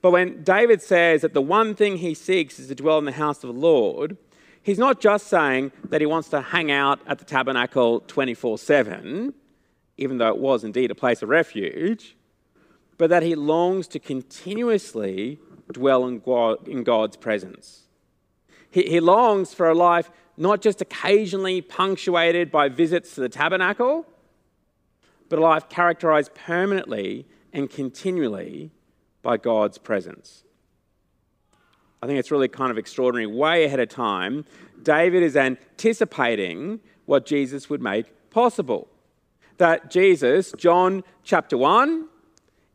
But 0.00 0.12
when 0.12 0.44
David 0.44 0.82
says 0.82 1.22
that 1.22 1.34
the 1.34 1.42
one 1.42 1.74
thing 1.74 1.96
he 1.96 2.14
seeks 2.14 2.60
is 2.60 2.68
to 2.68 2.76
dwell 2.76 2.98
in 2.98 3.06
the 3.06 3.12
house 3.12 3.42
of 3.42 3.52
the 3.52 3.60
Lord, 3.60 4.16
he's 4.62 4.78
not 4.78 5.00
just 5.00 5.26
saying 5.26 5.72
that 5.88 6.00
he 6.00 6.06
wants 6.06 6.28
to 6.30 6.40
hang 6.40 6.70
out 6.70 7.00
at 7.06 7.18
the 7.18 7.24
tabernacle 7.24 8.00
24 8.00 8.58
7, 8.58 9.34
even 9.96 10.18
though 10.18 10.28
it 10.28 10.38
was 10.38 10.64
indeed 10.64 10.90
a 10.90 10.94
place 10.94 11.22
of 11.22 11.28
refuge 11.28 12.16
but 13.02 13.10
that 13.10 13.24
he 13.24 13.34
longs 13.34 13.88
to 13.88 13.98
continuously 13.98 15.40
dwell 15.72 16.06
in, 16.06 16.20
God, 16.20 16.68
in 16.68 16.84
God's 16.84 17.16
presence. 17.16 17.88
He, 18.70 18.82
he 18.82 19.00
longs 19.00 19.52
for 19.52 19.68
a 19.68 19.74
life 19.74 20.08
not 20.36 20.62
just 20.62 20.80
occasionally 20.80 21.60
punctuated 21.60 22.52
by 22.52 22.68
visits 22.68 23.16
to 23.16 23.20
the 23.20 23.28
tabernacle, 23.28 24.06
but 25.28 25.40
a 25.40 25.42
life 25.42 25.68
characterized 25.68 26.32
permanently 26.34 27.26
and 27.52 27.68
continually 27.68 28.70
by 29.20 29.36
God's 29.36 29.78
presence. 29.78 30.44
I 32.02 32.06
think 32.06 32.18
it's 32.18 32.32
really 32.32 32.48
kind 32.48 32.72
of 32.72 32.78
extraordinary. 32.78 33.26
Way 33.26 33.64
ahead 33.64 33.78
of 33.78 33.88
time, 33.88 34.44
David 34.82 35.22
is 35.22 35.36
anticipating 35.36 36.80
what 37.06 37.24
Jesus 37.24 37.70
would 37.70 37.80
make 37.80 38.30
possible. 38.30 38.88
That 39.58 39.88
Jesus, 39.88 40.52
John 40.56 41.04
chapter 41.22 41.56
1, 41.56 42.08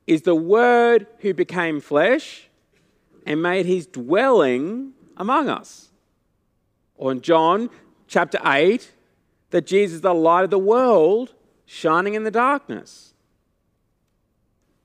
is 0.06 0.22
the 0.22 0.36
Word 0.36 1.08
who 1.20 1.34
became 1.34 1.82
flesh 1.82 2.48
and 3.26 3.42
made 3.42 3.66
his 3.66 3.86
dwelling 3.86 4.94
among 5.18 5.50
us. 5.50 5.90
Or 6.96 7.12
in 7.12 7.20
John 7.20 7.70
chapter 8.08 8.40
8, 8.46 8.94
that 9.50 9.68
Jesus 9.68 9.96
is 9.96 10.02
the 10.02 10.14
light 10.14 10.46
of 10.46 10.52
the 10.52 10.58
world 10.58 11.34
shining 11.66 12.14
in 12.14 12.24
the 12.24 12.32
darkness. 12.32 13.14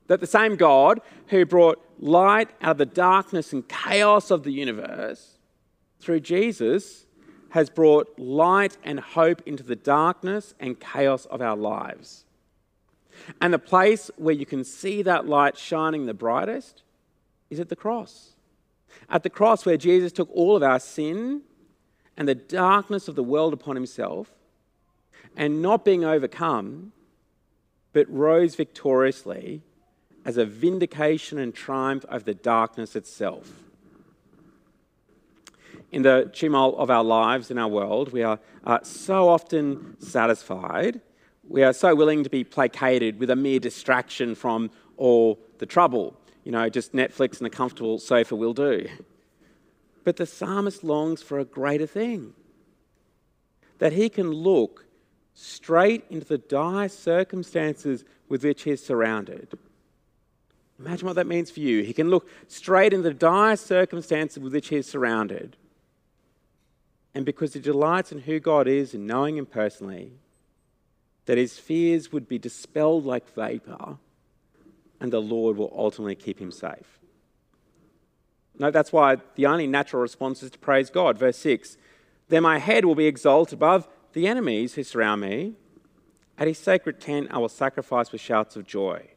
That 0.08 0.20
the 0.20 0.26
same 0.26 0.56
God 0.56 1.00
who 1.28 1.46
brought 1.46 1.84
light 1.98 2.50
out 2.60 2.72
of 2.72 2.78
the 2.78 2.86
darkness 2.86 3.52
and 3.52 3.68
chaos 3.68 4.30
of 4.30 4.42
the 4.42 4.52
universe 4.52 5.38
through 6.00 6.20
Jesus 6.20 7.06
has 7.50 7.70
brought 7.70 8.18
light 8.18 8.76
and 8.82 8.98
hope 8.98 9.42
into 9.46 9.62
the 9.62 9.76
darkness 9.76 10.54
and 10.58 10.80
chaos 10.80 11.26
of 11.26 11.40
our 11.40 11.56
lives. 11.56 12.24
And 13.40 13.52
the 13.52 13.58
place 13.58 14.10
where 14.16 14.34
you 14.34 14.46
can 14.46 14.64
see 14.64 15.02
that 15.02 15.26
light 15.26 15.56
shining 15.56 16.06
the 16.06 16.14
brightest 16.14 16.82
is 17.50 17.60
at 17.60 17.68
the 17.68 17.76
cross. 17.76 18.30
At 19.08 19.22
the 19.22 19.30
cross, 19.30 19.66
where 19.66 19.76
Jesus 19.76 20.12
took 20.12 20.30
all 20.32 20.56
of 20.56 20.62
our 20.62 20.80
sin 20.80 21.42
and 22.16 22.26
the 22.26 22.34
darkness 22.34 23.08
of 23.08 23.14
the 23.14 23.22
world 23.22 23.52
upon 23.52 23.76
himself, 23.76 24.30
and 25.36 25.62
not 25.62 25.84
being 25.84 26.04
overcome, 26.04 26.92
but 27.92 28.10
rose 28.10 28.54
victoriously 28.54 29.62
as 30.24 30.36
a 30.36 30.44
vindication 30.44 31.38
and 31.38 31.54
triumph 31.54 32.04
over 32.08 32.24
the 32.24 32.34
darkness 32.34 32.96
itself. 32.96 33.50
In 35.90 36.02
the 36.02 36.30
tumult 36.32 36.76
of 36.76 36.90
our 36.90 37.04
lives 37.04 37.50
in 37.50 37.58
our 37.58 37.68
world, 37.68 38.12
we 38.12 38.22
are 38.22 38.38
uh, 38.64 38.78
so 38.82 39.28
often 39.28 39.96
satisfied 40.00 41.00
we 41.48 41.62
are 41.62 41.72
so 41.72 41.94
willing 41.94 42.24
to 42.24 42.30
be 42.30 42.44
placated 42.44 43.18
with 43.18 43.30
a 43.30 43.36
mere 43.36 43.58
distraction 43.58 44.34
from 44.34 44.70
all 44.96 45.38
the 45.58 45.66
trouble. 45.66 46.16
You 46.44 46.52
know, 46.52 46.68
just 46.68 46.92
Netflix 46.92 47.38
and 47.38 47.46
a 47.46 47.50
comfortable 47.50 47.98
sofa 47.98 48.36
will 48.36 48.54
do. 48.54 48.88
But 50.04 50.16
the 50.16 50.26
psalmist 50.26 50.82
longs 50.82 51.22
for 51.22 51.38
a 51.38 51.44
greater 51.44 51.86
thing 51.86 52.34
that 53.78 53.92
he 53.92 54.08
can 54.08 54.30
look 54.30 54.86
straight 55.34 56.04
into 56.08 56.26
the 56.26 56.38
dire 56.38 56.88
circumstances 56.88 58.04
with 58.28 58.44
which 58.44 58.62
he's 58.62 58.84
surrounded. 58.84 59.58
Imagine 60.84 61.06
what 61.06 61.16
that 61.16 61.26
means 61.26 61.50
for 61.50 61.60
you. 61.60 61.84
He 61.84 61.92
can 61.92 62.10
look 62.10 62.28
straight 62.48 62.92
into 62.92 63.08
the 63.08 63.14
dire 63.14 63.56
circumstances 63.56 64.42
with 64.42 64.52
which 64.52 64.68
he 64.68 64.76
is 64.76 64.86
surrounded. 64.86 65.56
And 67.14 67.24
because 67.24 67.54
he 67.54 67.60
delights 67.60 68.10
in 68.10 68.18
who 68.18 68.40
God 68.40 68.66
is 68.66 68.92
and 68.92 69.06
knowing 69.06 69.36
him 69.36 69.46
personally, 69.46 70.12
that 71.26 71.38
his 71.38 71.58
fears 71.58 72.10
would 72.10 72.26
be 72.26 72.38
dispelled 72.38 73.04
like 73.04 73.32
vapor, 73.32 73.98
and 75.00 75.12
the 75.12 75.20
Lord 75.20 75.56
will 75.56 75.72
ultimately 75.76 76.16
keep 76.16 76.40
him 76.40 76.50
safe. 76.50 76.98
No, 78.58 78.70
that's 78.70 78.92
why 78.92 79.18
the 79.36 79.46
only 79.46 79.66
natural 79.66 80.02
response 80.02 80.42
is 80.42 80.50
to 80.50 80.58
praise 80.58 80.90
God. 80.90 81.16
Verse 81.16 81.38
6 81.38 81.76
Then 82.28 82.42
my 82.42 82.58
head 82.58 82.84
will 82.84 82.94
be 82.94 83.06
exalted 83.06 83.54
above 83.54 83.88
the 84.14 84.26
enemies 84.26 84.74
who 84.74 84.82
surround 84.82 85.20
me. 85.20 85.54
At 86.38 86.48
his 86.48 86.58
sacred 86.58 87.00
tent, 87.00 87.28
I 87.30 87.38
will 87.38 87.48
sacrifice 87.48 88.10
with 88.10 88.20
shouts 88.20 88.56
of 88.56 88.66
joy. 88.66 89.12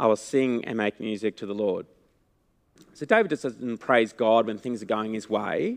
I 0.00 0.06
will 0.06 0.16
sing 0.16 0.64
and 0.64 0.78
make 0.78 0.98
music 0.98 1.36
to 1.36 1.46
the 1.46 1.54
Lord. 1.54 1.84
So 2.94 3.04
David 3.04 3.28
just 3.28 3.42
doesn't 3.42 3.78
praise 3.78 4.14
God 4.14 4.46
when 4.46 4.56
things 4.56 4.82
are 4.82 4.86
going 4.86 5.12
his 5.12 5.28
way. 5.28 5.76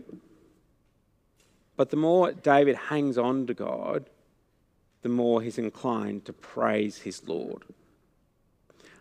But 1.76 1.90
the 1.90 1.98
more 1.98 2.32
David 2.32 2.74
hangs 2.74 3.18
on 3.18 3.46
to 3.48 3.52
God, 3.52 4.08
the 5.02 5.10
more 5.10 5.42
he's 5.42 5.58
inclined 5.58 6.24
to 6.24 6.32
praise 6.32 6.96
his 6.96 7.28
Lord. 7.28 7.64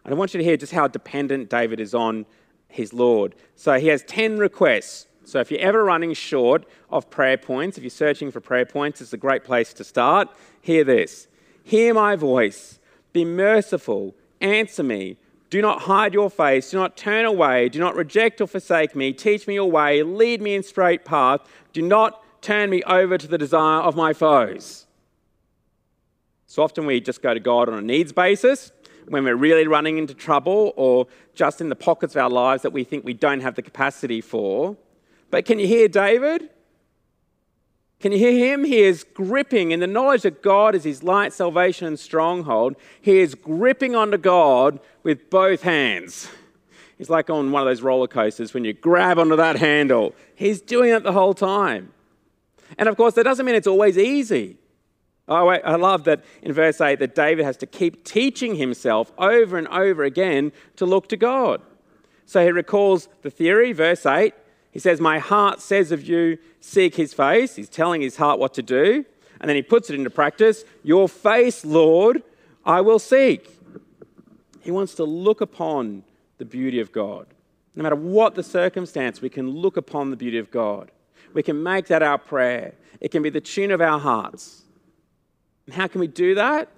And 0.04 0.14
I 0.14 0.18
want 0.18 0.34
you 0.34 0.40
to 0.40 0.44
hear 0.44 0.58
just 0.58 0.74
how 0.74 0.90
dependent 0.90 1.50
David 1.50 1.80
is 1.80 1.96
on 1.96 2.26
his 2.68 2.92
Lord. 2.92 3.34
So 3.56 3.80
he 3.80 3.88
has 3.88 4.04
10 4.04 4.38
requests. 4.38 5.08
So 5.24 5.40
if 5.40 5.50
you're 5.52 5.62
ever 5.62 5.86
running 5.86 6.14
short 6.16 6.66
of 6.90 7.10
prayer 7.10 7.38
points, 7.38 7.78
if 7.78 7.84
you're 7.86 7.92
searching 7.92 8.30
for 8.30 8.42
prayer 8.42 8.66
points, 8.66 9.00
it's 9.00 9.14
a 9.14 9.18
great 9.18 9.46
place 9.46 9.72
to 9.76 9.86
start. 9.86 10.28
Hear 10.62 10.84
this 10.84 11.30
Hear 11.64 11.94
my 11.94 12.18
voice, 12.18 12.80
be 13.14 13.24
merciful, 13.24 14.16
answer 14.44 14.84
me. 14.84 15.18
Do 15.50 15.62
not 15.62 15.84
hide 15.84 16.14
your 16.14 16.30
face, 16.30 16.72
do 16.72 16.78
not 16.78 16.98
turn 16.98 17.26
away, 17.26 17.70
do 17.70 17.80
not 17.80 17.96
reject 17.96 18.42
or 18.42 18.48
forsake 18.48 18.96
me. 18.96 19.14
Teach 19.14 19.48
me 19.48 19.54
your 19.54 19.70
way, 19.70 20.02
lead 20.02 20.42
me 20.42 20.56
in 20.56 20.64
straight 20.64 21.06
path. 21.06 21.42
Do 21.74 21.82
not 21.82 22.24
turn 22.42 22.70
me 22.70 22.82
over 22.84 23.18
to 23.18 23.28
the 23.28 23.38
desire 23.38 23.82
of 23.82 23.96
my 23.96 24.14
foes. 24.14 24.86
So 26.48 26.62
often 26.64 26.86
we 26.86 27.00
just 27.00 27.22
go 27.22 27.34
to 27.34 27.40
God 27.40 27.70
on 27.70 27.76
a 27.78 27.82
needs 27.82 28.12
basis 28.12 28.72
when 29.08 29.24
we're 29.24 29.36
really 29.36 29.68
running 29.68 29.98
into 29.98 30.14
trouble 30.14 30.74
or 30.76 31.08
just 31.34 31.62
in 31.62 31.70
the 31.70 31.76
pockets 31.76 32.16
of 32.16 32.22
our 32.22 32.30
lives 32.30 32.64
that 32.64 32.72
we 32.72 32.84
think 32.84 33.06
we 33.06 33.14
don't 33.14 33.42
have 33.42 33.56
the 33.56 33.62
capacity 33.62 34.22
for. 34.22 34.78
But 35.32 35.46
can 35.46 35.60
you 35.60 35.68
hear 35.68 35.88
David? 35.88 36.50
Can 38.04 38.12
you 38.12 38.18
hear 38.18 38.54
him? 38.54 38.66
He 38.66 38.82
is 38.82 39.06
gripping 39.06 39.72
in 39.72 39.80
the 39.80 39.88
knowledge 39.88 40.24
that 40.24 40.44
God 40.44 40.76
is 40.76 40.84
his 40.84 41.04
light, 41.04 41.32
salvation, 41.32 41.88
and 41.88 41.98
stronghold. 41.98 42.76
He 43.00 43.20
is 43.20 43.34
gripping 43.34 43.96
onto 43.96 44.18
God 44.18 44.82
with 45.04 45.30
both 45.30 45.62
hands. 45.62 46.28
He's 46.98 47.10
like 47.10 47.30
on 47.30 47.54
one 47.54 47.62
of 47.62 47.66
those 47.66 47.82
roller 47.82 48.08
coasters 48.08 48.54
when 48.54 48.66
you 48.66 48.74
grab 48.74 49.20
onto 49.20 49.38
that 49.38 49.56
handle. 49.56 50.14
He's 50.36 50.60
doing 50.60 50.92
it 50.92 51.04
the 51.04 51.14
whole 51.14 51.34
time. 51.34 51.94
And 52.78 52.90
of 52.90 52.98
course, 52.98 53.14
that 53.14 53.24
doesn't 53.24 53.46
mean 53.46 53.56
it's 53.56 53.68
always 53.68 53.98
easy. 53.98 54.58
Oh, 55.30 55.48
I 55.48 55.76
love 55.78 56.04
that 56.04 56.26
in 56.42 56.52
verse 56.52 56.82
8 56.82 57.00
that 57.00 57.16
David 57.16 57.46
has 57.46 57.56
to 57.56 57.66
keep 57.66 58.04
teaching 58.04 58.58
himself 58.58 59.14
over 59.18 59.58
and 59.58 59.70
over 59.70 60.04
again 60.04 60.52
to 60.76 60.86
look 60.86 61.08
to 61.08 61.16
God. 61.16 61.62
So 62.26 62.44
he 62.44 62.52
recalls 62.52 63.08
the 63.22 63.32
theory, 63.32 63.72
verse 63.72 64.06
8. 64.06 64.34
He 64.74 64.80
says, 64.80 65.00
My 65.00 65.20
heart 65.20 65.62
says 65.62 65.92
of 65.92 66.04
you, 66.04 66.40
seek 66.60 66.96
his 66.96 67.14
face. 67.14 67.56
He's 67.56 67.70
telling 67.70 68.02
his 68.02 68.18
heart 68.18 68.40
what 68.40 68.56
to 68.56 68.64
do. 68.64 69.06
And 69.40 69.48
then 69.48 69.56
he 69.56 69.62
puts 69.62 69.90
it 69.90 69.96
into 69.96 70.10
practice. 70.10 70.66
Your 70.84 71.08
face, 71.08 71.64
Lord, 71.64 72.24
I 72.66 72.82
will 72.82 73.00
seek. 73.00 73.60
He 74.62 74.72
wants 74.72 74.96
to 74.96 75.04
look 75.04 75.42
upon 75.42 76.04
the 76.40 76.46
beauty 76.46 76.80
of 76.80 76.92
God. 76.92 77.28
No 77.76 77.84
matter 77.84 77.96
what 77.96 78.36
the 78.36 78.44
circumstance, 78.44 79.22
we 79.22 79.30
can 79.30 79.50
look 79.50 79.78
upon 79.78 80.10
the 80.10 80.16
beauty 80.16 80.38
of 80.38 80.50
God. 80.50 80.92
We 81.34 81.44
can 81.44 81.62
make 81.62 81.88
that 81.88 82.02
our 82.02 82.18
prayer. 82.18 82.74
It 83.00 83.10
can 83.10 83.22
be 83.22 83.30
the 83.30 83.42
tune 83.42 83.72
of 83.72 83.82
our 83.82 84.00
hearts. 84.00 84.64
And 85.66 85.76
how 85.76 85.88
can 85.88 86.02
we 86.02 86.08
do 86.08 86.36
that? 86.36 86.70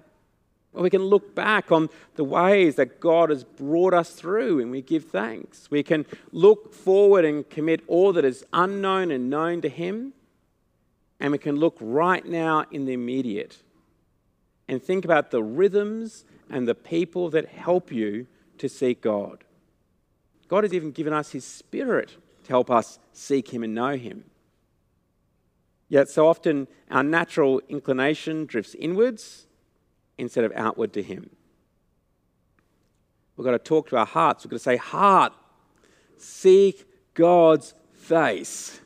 We 0.82 0.90
can 0.90 1.02
look 1.02 1.34
back 1.34 1.72
on 1.72 1.88
the 2.16 2.24
ways 2.24 2.76
that 2.76 3.00
God 3.00 3.30
has 3.30 3.44
brought 3.44 3.94
us 3.94 4.10
through 4.10 4.60
and 4.60 4.70
we 4.70 4.82
give 4.82 5.06
thanks. 5.06 5.70
We 5.70 5.82
can 5.82 6.04
look 6.32 6.74
forward 6.74 7.24
and 7.24 7.48
commit 7.48 7.82
all 7.86 8.12
that 8.12 8.24
is 8.24 8.44
unknown 8.52 9.10
and 9.10 9.30
known 9.30 9.62
to 9.62 9.68
Him. 9.68 10.12
And 11.18 11.32
we 11.32 11.38
can 11.38 11.56
look 11.56 11.76
right 11.80 12.24
now 12.24 12.66
in 12.70 12.84
the 12.84 12.92
immediate 12.92 13.62
and 14.68 14.82
think 14.82 15.04
about 15.04 15.30
the 15.30 15.42
rhythms 15.42 16.24
and 16.50 16.68
the 16.68 16.74
people 16.74 17.30
that 17.30 17.48
help 17.48 17.90
you 17.90 18.26
to 18.58 18.68
seek 18.68 19.00
God. 19.00 19.44
God 20.48 20.64
has 20.64 20.74
even 20.74 20.90
given 20.90 21.12
us 21.12 21.32
His 21.32 21.44
Spirit 21.44 22.16
to 22.44 22.48
help 22.50 22.70
us 22.70 22.98
seek 23.12 23.52
Him 23.52 23.62
and 23.62 23.74
know 23.74 23.96
Him. 23.96 24.24
Yet, 25.88 26.08
so 26.08 26.26
often, 26.26 26.68
our 26.90 27.02
natural 27.02 27.60
inclination 27.68 28.44
drifts 28.44 28.74
inwards 28.74 29.45
instead 30.18 30.44
of 30.44 30.52
outward 30.54 30.92
to 30.94 31.02
Him. 31.02 31.30
We've 33.36 33.44
got 33.44 33.52
to 33.52 33.58
talk 33.58 33.90
to 33.90 33.96
our 33.96 34.06
hearts. 34.06 34.44
We've 34.44 34.50
got 34.50 34.56
to 34.56 34.62
say, 34.62 34.76
Heart, 34.76 35.32
seek 36.16 36.86
God's 37.14 37.74
face. 37.92 38.80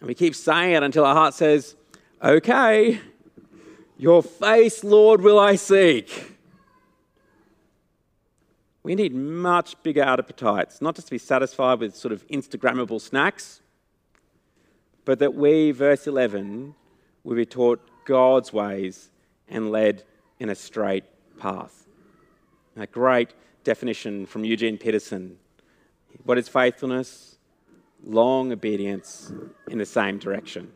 And 0.00 0.08
we 0.08 0.14
keep 0.14 0.34
saying 0.34 0.72
it 0.72 0.82
until 0.82 1.04
our 1.04 1.14
heart 1.14 1.34
says, 1.34 1.76
Okay, 2.22 3.00
your 3.98 4.22
face, 4.22 4.82
Lord, 4.82 5.20
will 5.20 5.38
I 5.38 5.56
seek. 5.56 6.32
We 8.82 8.94
need 8.94 9.14
much 9.14 9.80
bigger 9.82 10.02
appetites, 10.02 10.80
not 10.80 10.94
just 10.94 11.08
to 11.08 11.10
be 11.10 11.18
satisfied 11.18 11.80
with 11.80 11.96
sort 11.96 12.12
of 12.12 12.26
Instagrammable 12.28 13.00
snacks, 13.00 13.60
but 15.04 15.18
that 15.18 15.34
we, 15.34 15.72
verse 15.72 16.06
11, 16.06 16.74
will 17.24 17.36
be 17.36 17.46
taught 17.46 17.80
God's 18.04 18.52
ways 18.52 19.10
and 19.48 19.72
led 19.72 20.04
in 20.38 20.50
a 20.50 20.54
straight 20.54 21.04
path. 21.38 21.86
A 22.76 22.86
great 22.86 23.30
definition 23.64 24.26
from 24.26 24.44
Eugene 24.44 24.78
Peterson. 24.78 25.38
What 26.24 26.38
is 26.38 26.48
faithfulness? 26.48 27.36
Long 28.04 28.52
obedience 28.52 29.32
in 29.68 29.78
the 29.78 29.86
same 29.86 30.18
direction. 30.18 30.72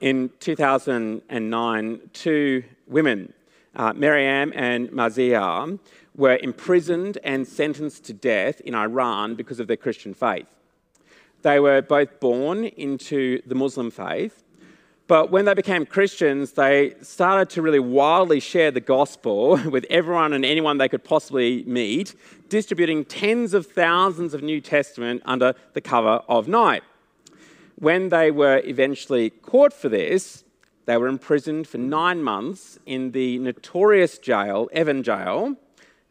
In 0.00 0.30
2009, 0.40 2.00
two 2.12 2.64
women, 2.86 3.32
uh, 3.74 3.92
Maryam 3.94 4.52
and 4.54 4.92
Marziah, 4.92 5.78
were 6.14 6.38
imprisoned 6.42 7.18
and 7.24 7.46
sentenced 7.46 8.04
to 8.04 8.12
death 8.12 8.60
in 8.60 8.74
Iran 8.74 9.34
because 9.34 9.60
of 9.60 9.68
their 9.68 9.76
Christian 9.76 10.14
faith. 10.14 10.46
They 11.42 11.60
were 11.60 11.82
both 11.82 12.20
born 12.20 12.64
into 12.64 13.40
the 13.46 13.54
Muslim 13.54 13.90
faith, 13.90 14.42
but 15.08 15.30
when 15.30 15.44
they 15.44 15.54
became 15.54 15.86
Christians, 15.86 16.52
they 16.52 16.94
started 17.00 17.48
to 17.50 17.62
really 17.62 17.78
wildly 17.78 18.40
share 18.40 18.70
the 18.70 18.80
gospel 18.80 19.56
with 19.70 19.86
everyone 19.88 20.32
and 20.32 20.44
anyone 20.44 20.78
they 20.78 20.88
could 20.88 21.04
possibly 21.04 21.62
meet, 21.64 22.14
distributing 22.48 23.04
tens 23.04 23.54
of 23.54 23.66
thousands 23.66 24.34
of 24.34 24.42
New 24.42 24.60
Testament 24.60 25.22
under 25.24 25.54
the 25.74 25.80
cover 25.80 26.22
of 26.28 26.48
night. 26.48 26.82
When 27.76 28.08
they 28.08 28.30
were 28.30 28.62
eventually 28.64 29.30
caught 29.30 29.72
for 29.72 29.88
this, 29.88 30.44
they 30.86 30.96
were 30.96 31.08
imprisoned 31.08 31.68
for 31.68 31.78
nine 31.78 32.22
months 32.22 32.78
in 32.86 33.12
the 33.12 33.38
notorious 33.38 34.18
jail, 34.18 34.68
Evin 34.74 35.02
Jail, 35.02 35.56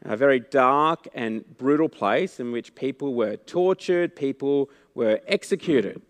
a 0.04 0.16
very 0.16 0.40
dark 0.40 1.08
and 1.14 1.44
brutal 1.58 1.90
place 1.90 2.40
in 2.40 2.52
which 2.52 2.76
people 2.76 3.14
were 3.14 3.38
tortured, 3.38 4.16
people 4.16 4.70
were 4.94 5.20
executed. 5.28 6.02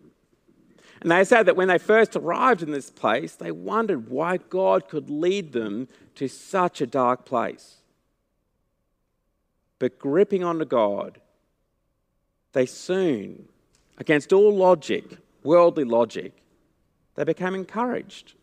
And 1.05 1.11
they 1.11 1.23
said 1.23 1.45
that 1.45 1.55
when 1.55 1.67
they 1.67 1.77
first 1.77 2.15
arrived 2.15 2.63
in 2.63 2.71
this 2.71 2.89
place, 2.89 3.35
they 3.35 3.51
wondered 3.51 4.09
why 4.09 4.37
God 4.37 4.87
could 4.89 5.07
lead 5.07 5.53
them 5.53 5.87
to 6.15 6.27
such 6.27 6.81
a 6.81 6.87
dark 6.87 7.25
place. 7.25 7.75
But 9.77 9.99
gripping 9.99 10.43
onto 10.43 10.65
God, 10.65 11.21
they 12.53 12.65
soon, 12.65 13.47
against 13.99 14.33
all 14.33 14.51
logic, 14.51 15.03
worldly 15.43 15.83
logic, 15.83 16.33
they 17.13 17.23
became 17.23 17.53
encouraged. 17.53 18.33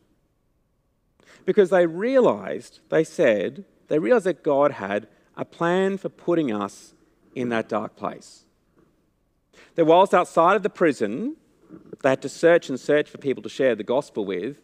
Because 1.44 1.70
they 1.70 1.87
realized, 1.87 2.79
they 2.90 3.03
said, 3.03 3.64
they 3.88 3.98
realized 3.98 4.27
that 4.27 4.44
God 4.44 4.70
had 4.70 5.09
a 5.37 5.44
plan 5.44 5.98
for 5.98 6.11
putting 6.11 6.53
us 6.53 6.94
in 7.35 7.48
that 7.48 7.68
dark 7.68 7.96
place. 7.96 8.44
That 9.75 9.87
whilst 9.87 10.14
outside 10.14 10.55
of 10.55 10.62
the 10.62 10.70
prison, 10.70 11.38
they 12.02 12.11
had 12.11 12.22
to 12.22 12.28
search 12.28 12.68
and 12.68 12.78
search 12.78 13.08
for 13.08 13.18
people 13.18 13.42
to 13.42 13.48
share 13.48 13.74
the 13.74 13.85
gospel 13.85 14.24
with. 14.24 14.56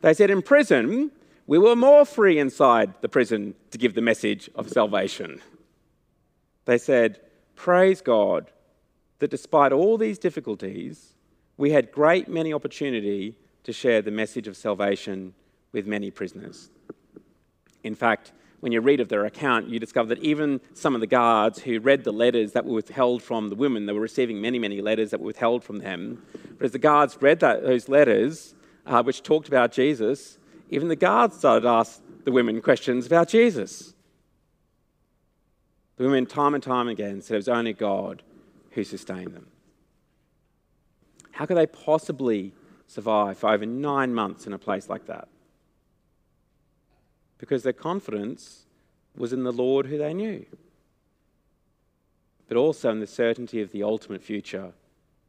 They 0.00 0.14
said, 0.14 0.30
In 0.30 0.42
prison, 0.42 1.10
we 1.46 1.58
were 1.58 1.76
more 1.76 2.04
free 2.04 2.38
inside 2.38 2.94
the 3.00 3.08
prison 3.08 3.54
to 3.70 3.78
give 3.78 3.94
the 3.94 4.00
message 4.00 4.50
of 4.54 4.68
salvation. 4.68 5.40
They 6.64 6.78
said, 6.78 7.20
Praise 7.56 8.00
God 8.00 8.50
that 9.18 9.30
despite 9.30 9.72
all 9.72 9.98
these 9.98 10.18
difficulties, 10.18 11.14
we 11.56 11.70
had 11.70 11.90
great 11.90 12.28
many 12.28 12.52
opportunity 12.52 13.36
to 13.64 13.72
share 13.72 14.00
the 14.00 14.10
message 14.10 14.46
of 14.46 14.56
salvation 14.56 15.34
with 15.72 15.86
many 15.86 16.10
prisoners. 16.10 16.70
In 17.82 17.94
fact, 17.94 18.32
when 18.60 18.72
you 18.72 18.80
read 18.80 19.00
of 19.00 19.08
their 19.08 19.24
account, 19.24 19.68
you 19.68 19.78
discover 19.78 20.08
that 20.08 20.22
even 20.22 20.60
some 20.74 20.94
of 20.94 21.00
the 21.00 21.06
guards 21.06 21.60
who 21.60 21.78
read 21.78 22.04
the 22.04 22.12
letters 22.12 22.52
that 22.52 22.64
were 22.64 22.74
withheld 22.74 23.22
from 23.22 23.48
the 23.48 23.54
women, 23.54 23.86
they 23.86 23.92
were 23.92 24.00
receiving 24.00 24.40
many, 24.40 24.58
many 24.58 24.80
letters 24.80 25.10
that 25.10 25.20
were 25.20 25.26
withheld 25.26 25.62
from 25.62 25.78
them. 25.78 26.22
But 26.58 26.64
as 26.66 26.72
the 26.72 26.78
guards 26.78 27.18
read 27.20 27.40
that, 27.40 27.62
those 27.62 27.88
letters, 27.88 28.54
uh, 28.84 29.02
which 29.02 29.22
talked 29.22 29.48
about 29.48 29.70
Jesus, 29.70 30.38
even 30.70 30.88
the 30.88 30.96
guards 30.96 31.36
started 31.36 31.62
to 31.62 31.68
ask 31.68 32.02
the 32.24 32.32
women 32.32 32.60
questions 32.60 33.06
about 33.06 33.28
Jesus. 33.28 33.94
The 35.96 36.04
women, 36.04 36.26
time 36.26 36.54
and 36.54 36.62
time 36.62 36.88
again, 36.88 37.22
said 37.22 37.34
it 37.34 37.38
was 37.38 37.48
only 37.48 37.72
God 37.72 38.22
who 38.72 38.84
sustained 38.84 39.34
them. 39.34 39.46
How 41.30 41.46
could 41.46 41.56
they 41.56 41.66
possibly 41.66 42.52
survive 42.86 43.38
for 43.38 43.50
over 43.50 43.66
nine 43.66 44.12
months 44.14 44.46
in 44.46 44.52
a 44.52 44.58
place 44.58 44.88
like 44.88 45.06
that? 45.06 45.28
Because 47.38 47.62
their 47.62 47.72
confidence 47.72 48.66
was 49.16 49.32
in 49.32 49.44
the 49.44 49.52
Lord 49.52 49.86
who 49.86 49.98
they 49.98 50.14
knew, 50.14 50.44
but 52.48 52.56
also 52.56 52.90
in 52.90 53.00
the 53.00 53.06
certainty 53.06 53.60
of 53.60 53.72
the 53.72 53.82
ultimate 53.82 54.22
future 54.22 54.72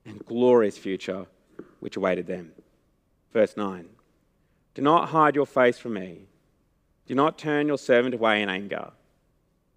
and 0.06 0.26
glorious 0.26 0.78
future 0.78 1.26
which 1.80 1.96
awaited 1.96 2.28
them. 2.28 2.52
Verse 3.32 3.56
9 3.56 3.88
Do 4.74 4.82
not 4.82 5.10
hide 5.10 5.36
your 5.36 5.46
face 5.46 5.78
from 5.78 5.94
me. 5.94 6.28
Do 7.08 7.16
not 7.16 7.38
turn 7.38 7.68
your 7.68 7.78
servant 7.78 8.14
away 8.14 8.42
in 8.42 8.50
anger. 8.50 8.92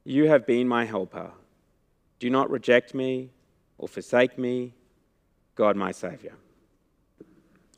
You 0.05 0.29
have 0.29 0.47
been 0.47 0.69
my 0.69 0.85
helper. 0.85 1.31
Do 2.19 2.29
not 2.29 2.51
reject 2.51 2.95
me 2.95 3.31
or 3.79 3.89
forsake 3.89 4.39
me, 4.39 4.75
God 5.55 5.77
my 5.77 5.93
Saviour. 5.93 6.35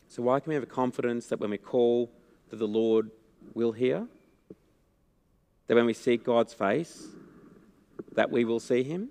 So, 0.09 0.23
why 0.23 0.41
can 0.41 0.51
we 0.51 0.55
have 0.55 0.63
a 0.63 0.67
confidence 0.67 1.27
that 1.27 1.41
when 1.41 1.51
we 1.51 1.59
call, 1.59 2.11
that 2.51 2.57
the 2.57 2.69
Lord 2.69 3.11
will 3.55 3.73
hear? 3.73 4.07
That 5.67 5.75
when 5.75 5.87
we 5.87 5.93
seek 5.93 6.25
God's 6.25 6.53
face, 6.55 7.09
that 8.13 8.31
we 8.31 8.45
will 8.45 8.61
see 8.61 8.83
him? 8.83 9.11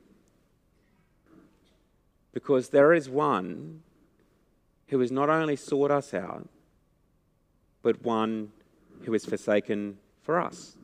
Because 2.33 2.69
there 2.69 2.93
is 2.93 3.09
one 3.09 3.81
who 4.87 4.99
has 4.99 5.11
not 5.11 5.29
only 5.29 5.55
sought 5.55 5.91
us 5.91 6.13
out, 6.13 6.47
but 7.81 8.03
one 8.03 8.51
who 9.03 9.13
is 9.13 9.25
forsaken 9.25 9.97
for 10.21 10.39
us. 10.39 10.77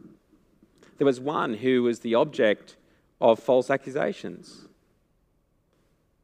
There 0.98 1.06
was 1.06 1.20
one 1.20 1.54
who 1.54 1.84
was 1.84 2.00
the 2.00 2.16
object 2.16 2.76
of 3.22 3.40
false 3.40 3.70
accusations, 3.70 4.68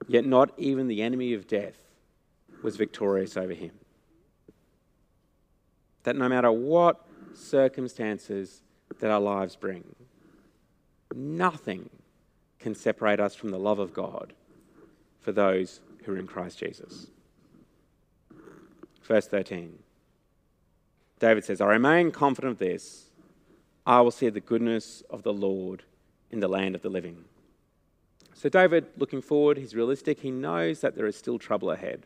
yet 0.08 0.26
not 0.26 0.52
even 0.58 0.88
the 0.88 1.02
enemy 1.02 1.34
of 1.34 1.48
death 1.48 1.78
was 2.62 2.76
victorious 2.76 3.38
over 3.38 3.54
him. 3.54 3.72
that 6.06 6.16
no 6.16 6.30
matter 6.30 6.52
what 6.52 7.06
circumstances 7.34 8.62
that 9.00 9.12
our 9.12 9.20
lives 9.20 9.56
bring, 9.56 9.96
nothing 11.14 11.90
can 12.60 12.76
separate 12.76 13.20
us 13.20 13.36
from 13.36 13.50
the 13.50 13.60
love 13.60 13.80
of 13.80 13.94
God 13.94 14.34
for 15.20 15.32
those 15.32 15.80
who 16.04 16.14
are 16.14 16.18
in 16.18 16.28
Christ 16.28 16.60
Jesus. 16.60 17.08
Verse 19.04 19.28
13 19.28 19.78
David 21.20 21.46
says, 21.46 21.62
I 21.62 21.68
remain 21.68 22.12
confident 22.12 22.52
of 22.52 22.60
this. 22.60 23.10
I 23.86 24.02
will 24.02 24.12
see 24.12 24.30
the 24.30 24.42
goodness 24.42 25.02
of 25.10 25.24
the 25.24 25.34
Lord 25.34 25.84
in 26.30 26.40
the 26.40 26.48
land 26.48 26.76
of 26.76 26.82
the 26.82 26.90
living. 26.90 27.24
So, 28.34 28.50
David, 28.50 28.86
looking 28.98 29.22
forward, 29.22 29.58
he's 29.58 29.76
realistic. 29.76 30.20
He 30.20 30.32
knows 30.32 30.82
that 30.82 30.96
there 30.96 31.06
is 31.06 31.16
still 31.16 31.40
trouble 31.40 31.72
ahead. 31.72 32.06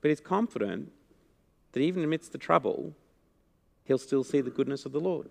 But 0.00 0.08
he's 0.08 0.20
confident 0.20 0.92
that 1.72 1.80
even 1.80 2.04
amidst 2.04 2.32
the 2.32 2.38
trouble, 2.38 2.94
he'll 3.88 3.98
still 3.98 4.22
see 4.22 4.42
the 4.42 4.50
goodness 4.50 4.84
of 4.84 4.92
the 4.92 5.00
Lord. 5.00 5.30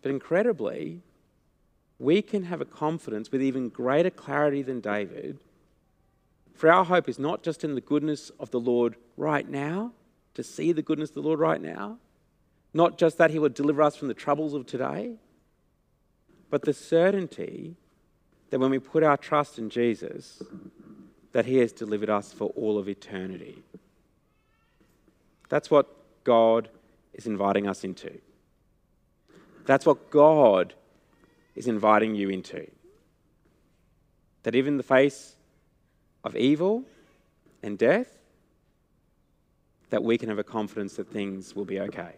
But 0.00 0.10
incredibly, 0.10 1.02
we 1.98 2.22
can 2.22 2.44
have 2.44 2.62
a 2.62 2.64
confidence 2.64 3.30
with 3.30 3.42
even 3.42 3.68
greater 3.68 4.10
clarity 4.10 4.62
than 4.62 4.80
David. 4.80 5.38
For 6.54 6.72
our 6.72 6.84
hope 6.84 7.08
is 7.08 7.18
not 7.18 7.42
just 7.42 7.64
in 7.64 7.74
the 7.74 7.80
goodness 7.82 8.30
of 8.40 8.50
the 8.50 8.60
Lord 8.60 8.96
right 9.16 9.48
now, 9.48 9.92
to 10.32 10.42
see 10.42 10.72
the 10.72 10.82
goodness 10.82 11.10
of 11.10 11.16
the 11.16 11.22
Lord 11.22 11.38
right 11.38 11.60
now, 11.60 11.98
not 12.72 12.98
just 12.98 13.18
that 13.18 13.30
He 13.30 13.38
will 13.38 13.50
deliver 13.50 13.82
us 13.82 13.94
from 13.94 14.08
the 14.08 14.14
troubles 14.14 14.54
of 14.54 14.66
today, 14.66 15.16
but 16.50 16.62
the 16.62 16.72
certainty 16.72 17.76
that 18.50 18.58
when 18.58 18.70
we 18.70 18.78
put 18.78 19.02
our 19.02 19.16
trust 19.16 19.58
in 19.58 19.68
Jesus, 19.68 20.42
that 21.32 21.44
He 21.44 21.58
has 21.58 21.72
delivered 21.72 22.10
us 22.10 22.32
for 22.32 22.48
all 22.56 22.78
of 22.78 22.88
eternity. 22.88 23.62
That's 25.50 25.70
what 25.70 26.03
God 26.24 26.68
is 27.12 27.26
inviting 27.26 27.68
us 27.68 27.84
into. 27.84 28.18
That's 29.66 29.86
what 29.86 30.10
God 30.10 30.74
is 31.54 31.66
inviting 31.66 32.14
you 32.14 32.28
into. 32.28 32.66
That 34.42 34.54
even 34.54 34.74
in 34.74 34.76
the 34.78 34.82
face 34.82 35.36
of 36.22 36.36
evil 36.36 36.84
and 37.62 37.78
death, 37.78 38.18
that 39.90 40.02
we 40.02 40.18
can 40.18 40.28
have 40.28 40.38
a 40.38 40.44
confidence 40.44 40.96
that 40.96 41.08
things 41.08 41.54
will 41.54 41.64
be 41.64 41.80
okay. 41.80 42.14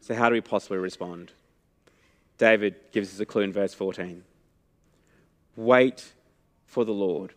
So, 0.00 0.14
how 0.14 0.28
do 0.28 0.32
we 0.32 0.40
possibly 0.40 0.78
respond? 0.78 1.32
David 2.38 2.76
gives 2.92 3.12
us 3.12 3.20
a 3.20 3.26
clue 3.26 3.42
in 3.42 3.52
verse 3.52 3.74
14. 3.74 4.22
Wait 5.56 6.12
for 6.64 6.84
the 6.84 6.92
Lord. 6.92 7.34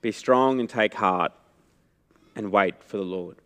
Be 0.00 0.10
strong 0.10 0.58
and 0.58 0.68
take 0.68 0.94
heart, 0.94 1.32
and 2.34 2.50
wait 2.50 2.82
for 2.82 2.96
the 2.96 3.04
Lord. 3.04 3.36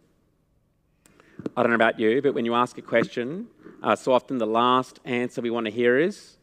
I 1.57 1.63
don't 1.63 1.71
know 1.71 1.77
about 1.77 2.01
you, 2.01 2.21
but 2.21 2.35
when 2.35 2.45
you 2.45 2.55
ask 2.55 2.79
a 2.79 2.83
question, 2.83 3.47
uh, 3.83 3.95
so 3.95 4.13
often 4.13 4.39
the 4.39 4.47
last 4.47 4.99
answer 5.05 5.41
we 5.41 5.51
want 5.51 5.67
to 5.67 5.73
hear 5.73 5.99
is 5.99 6.37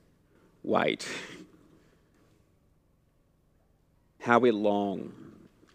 wait. 0.64 1.08
How 4.20 4.40
we 4.40 4.52
long, 4.52 5.12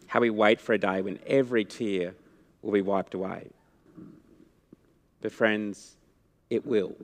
how 0.06 0.20
we 0.20 0.30
wait 0.30 0.60
for 0.60 0.72
a 0.72 0.78
day 0.78 1.02
when 1.02 1.18
every 1.26 1.64
tear 1.64 2.14
will 2.62 2.72
be 2.72 2.82
wiped 2.82 3.14
away. 3.14 3.50
But, 5.20 5.32
friends, 5.32 5.96
it 6.48 6.64
will. 6.64 6.94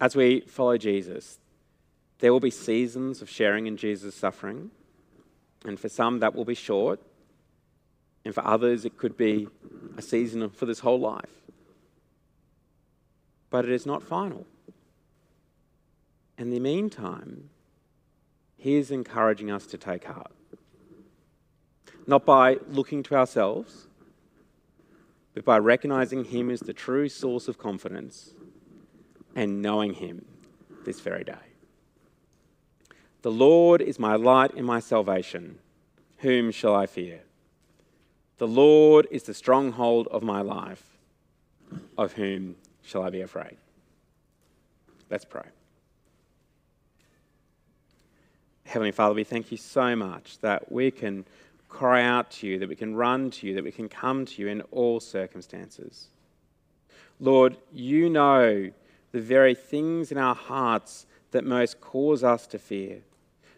As 0.00 0.14
we 0.14 0.40
follow 0.40 0.76
Jesus, 0.76 1.38
there 2.18 2.32
will 2.32 2.40
be 2.40 2.50
seasons 2.50 3.22
of 3.22 3.30
sharing 3.30 3.66
in 3.66 3.76
Jesus' 3.76 4.14
suffering, 4.14 4.70
and 5.64 5.80
for 5.80 5.88
some 5.88 6.20
that 6.20 6.34
will 6.34 6.44
be 6.44 6.54
short, 6.54 7.00
and 8.24 8.34
for 8.34 8.46
others 8.46 8.84
it 8.84 8.96
could 8.96 9.16
be 9.16 9.48
a 9.96 10.02
season 10.02 10.48
for 10.50 10.66
this 10.66 10.80
whole 10.80 10.98
life. 10.98 11.42
But 13.50 13.64
it 13.64 13.70
is 13.70 13.86
not 13.86 14.02
final. 14.02 14.46
In 16.36 16.50
the 16.50 16.60
meantime, 16.60 17.50
He 18.56 18.74
is 18.76 18.90
encouraging 18.90 19.50
us 19.50 19.66
to 19.66 19.78
take 19.78 20.04
heart. 20.04 20.32
Not 22.06 22.24
by 22.24 22.58
looking 22.68 23.02
to 23.04 23.14
ourselves, 23.14 23.86
but 25.34 25.44
by 25.44 25.58
recognizing 25.58 26.24
Him 26.24 26.50
as 26.50 26.60
the 26.60 26.72
true 26.72 27.08
source 27.08 27.48
of 27.48 27.58
confidence 27.58 28.34
and 29.34 29.62
knowing 29.62 29.94
Him 29.94 30.24
this 30.84 31.00
very 31.00 31.24
day. 31.24 31.34
The 33.22 33.32
Lord 33.32 33.80
is 33.80 33.98
my 33.98 34.16
light 34.16 34.54
and 34.54 34.66
my 34.66 34.80
salvation. 34.80 35.58
Whom 36.18 36.50
shall 36.50 36.74
I 36.74 36.86
fear? 36.86 37.22
The 38.38 38.48
Lord 38.48 39.06
is 39.10 39.22
the 39.22 39.34
stronghold 39.34 40.08
of 40.08 40.22
my 40.22 40.40
life. 40.40 40.82
Of 41.96 42.12
whom 42.12 42.56
shall 42.82 43.02
I 43.02 43.10
be 43.10 43.22
afraid? 43.22 43.56
Let's 45.10 45.24
pray. 45.24 45.46
Heavenly 48.64 48.92
Father, 48.92 49.14
we 49.14 49.24
thank 49.24 49.50
you 49.50 49.56
so 49.56 49.94
much 49.94 50.38
that 50.40 50.70
we 50.70 50.90
can 50.90 51.24
cry 51.68 52.02
out 52.02 52.30
to 52.30 52.46
you, 52.46 52.58
that 52.58 52.68
we 52.68 52.76
can 52.76 52.94
run 52.94 53.30
to 53.30 53.46
you, 53.46 53.54
that 53.54 53.64
we 53.64 53.72
can 53.72 53.88
come 53.88 54.24
to 54.24 54.42
you 54.42 54.48
in 54.48 54.60
all 54.70 55.00
circumstances. 55.00 56.08
Lord, 57.20 57.56
you 57.72 58.08
know 58.08 58.70
the 59.12 59.20
very 59.20 59.54
things 59.54 60.10
in 60.10 60.18
our 60.18 60.34
hearts 60.34 61.06
that 61.30 61.44
most 61.44 61.80
cause 61.80 62.24
us 62.24 62.46
to 62.48 62.58
fear, 62.58 63.02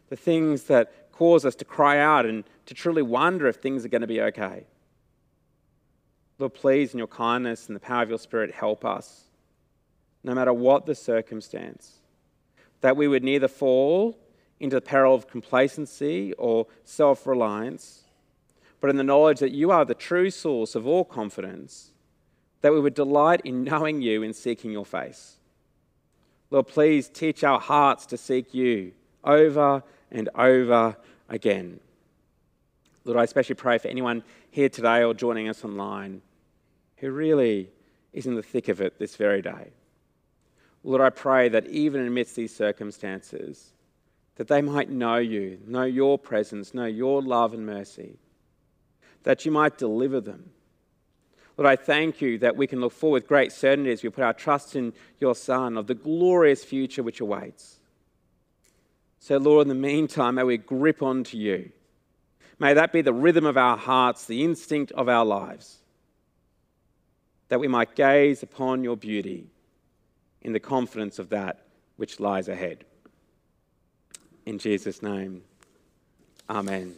the 0.08 0.16
things 0.16 0.64
that 0.64 1.05
cause 1.16 1.46
us 1.46 1.54
to 1.54 1.64
cry 1.64 1.98
out 1.98 2.26
and 2.26 2.44
to 2.66 2.74
truly 2.74 3.00
wonder 3.00 3.46
if 3.46 3.56
things 3.56 3.86
are 3.86 3.88
going 3.88 4.02
to 4.02 4.06
be 4.06 4.20
okay. 4.20 4.66
Lord, 6.38 6.52
please, 6.52 6.92
in 6.92 6.98
your 6.98 7.06
kindness 7.06 7.68
and 7.68 7.74
the 7.74 7.80
power 7.80 8.02
of 8.02 8.10
your 8.10 8.18
Spirit, 8.18 8.52
help 8.52 8.84
us, 8.84 9.24
no 10.22 10.34
matter 10.34 10.52
what 10.52 10.84
the 10.84 10.94
circumstance, 10.94 12.00
that 12.82 12.98
we 12.98 13.08
would 13.08 13.24
neither 13.24 13.48
fall 13.48 14.18
into 14.60 14.76
the 14.76 14.82
peril 14.82 15.14
of 15.14 15.26
complacency 15.26 16.34
or 16.34 16.66
self 16.84 17.26
reliance, 17.26 18.02
but 18.82 18.90
in 18.90 18.96
the 18.96 19.04
knowledge 19.04 19.38
that 19.38 19.52
you 19.52 19.70
are 19.70 19.86
the 19.86 19.94
true 19.94 20.30
source 20.30 20.74
of 20.74 20.86
all 20.86 21.04
confidence, 21.04 21.92
that 22.60 22.74
we 22.74 22.80
would 22.80 22.94
delight 22.94 23.40
in 23.42 23.64
knowing 23.64 24.02
you 24.02 24.22
and 24.22 24.36
seeking 24.36 24.70
your 24.70 24.84
face. 24.84 25.36
Lord, 26.50 26.66
please 26.66 27.08
teach 27.08 27.42
our 27.42 27.58
hearts 27.58 28.04
to 28.06 28.18
seek 28.18 28.52
you 28.52 28.92
over 29.24 29.82
and 30.16 30.28
over 30.34 30.96
again. 31.28 31.80
Lord, 33.04 33.18
I 33.18 33.24
especially 33.24 33.54
pray 33.54 33.78
for 33.78 33.88
anyone 33.88 34.24
here 34.50 34.68
today 34.68 35.04
or 35.04 35.14
joining 35.14 35.48
us 35.48 35.64
online 35.64 36.22
who 36.96 37.10
really 37.10 37.70
is 38.12 38.26
in 38.26 38.34
the 38.34 38.42
thick 38.42 38.68
of 38.68 38.80
it 38.80 38.98
this 38.98 39.16
very 39.16 39.42
day. 39.42 39.70
Lord, 40.82 41.00
I 41.00 41.10
pray 41.10 41.48
that 41.50 41.66
even 41.66 42.06
amidst 42.06 42.34
these 42.36 42.54
circumstances, 42.54 43.72
that 44.36 44.48
they 44.48 44.62
might 44.62 44.90
know 44.90 45.16
you, 45.16 45.58
know 45.66 45.84
your 45.84 46.18
presence, 46.18 46.74
know 46.74 46.86
your 46.86 47.22
love 47.22 47.54
and 47.54 47.66
mercy, 47.66 48.18
that 49.22 49.44
you 49.44 49.52
might 49.52 49.78
deliver 49.78 50.20
them 50.20 50.50
Lord, 51.56 51.70
I 51.70 51.76
thank 51.76 52.20
you 52.20 52.38
that 52.38 52.56
we 52.56 52.66
can 52.66 52.80
look 52.80 52.92
forward 52.92 53.22
with 53.22 53.28
great 53.28 53.50
certainty 53.50 53.90
as 53.90 54.02
we 54.02 54.10
put 54.10 54.24
our 54.24 54.34
trust 54.34 54.76
in 54.76 54.92
your 55.18 55.34
Son 55.34 55.78
of 55.78 55.86
the 55.86 55.94
glorious 55.94 56.62
future 56.62 57.02
which 57.02 57.20
awaits. 57.20 57.75
So, 59.18 59.38
Lord, 59.38 59.62
in 59.62 59.68
the 59.68 59.74
meantime, 59.74 60.36
may 60.36 60.42
we 60.42 60.56
grip 60.56 61.02
onto 61.02 61.36
you. 61.36 61.70
May 62.58 62.74
that 62.74 62.92
be 62.92 63.02
the 63.02 63.12
rhythm 63.12 63.44
of 63.44 63.56
our 63.56 63.76
hearts, 63.76 64.26
the 64.26 64.44
instinct 64.44 64.92
of 64.92 65.08
our 65.08 65.24
lives, 65.24 65.78
that 67.48 67.60
we 67.60 67.68
might 67.68 67.94
gaze 67.94 68.42
upon 68.42 68.82
your 68.82 68.96
beauty 68.96 69.46
in 70.42 70.52
the 70.52 70.60
confidence 70.60 71.18
of 71.18 71.30
that 71.30 71.66
which 71.96 72.20
lies 72.20 72.48
ahead. 72.48 72.84
In 74.46 74.58
Jesus' 74.58 75.02
name, 75.02 75.42
amen. 76.48 76.96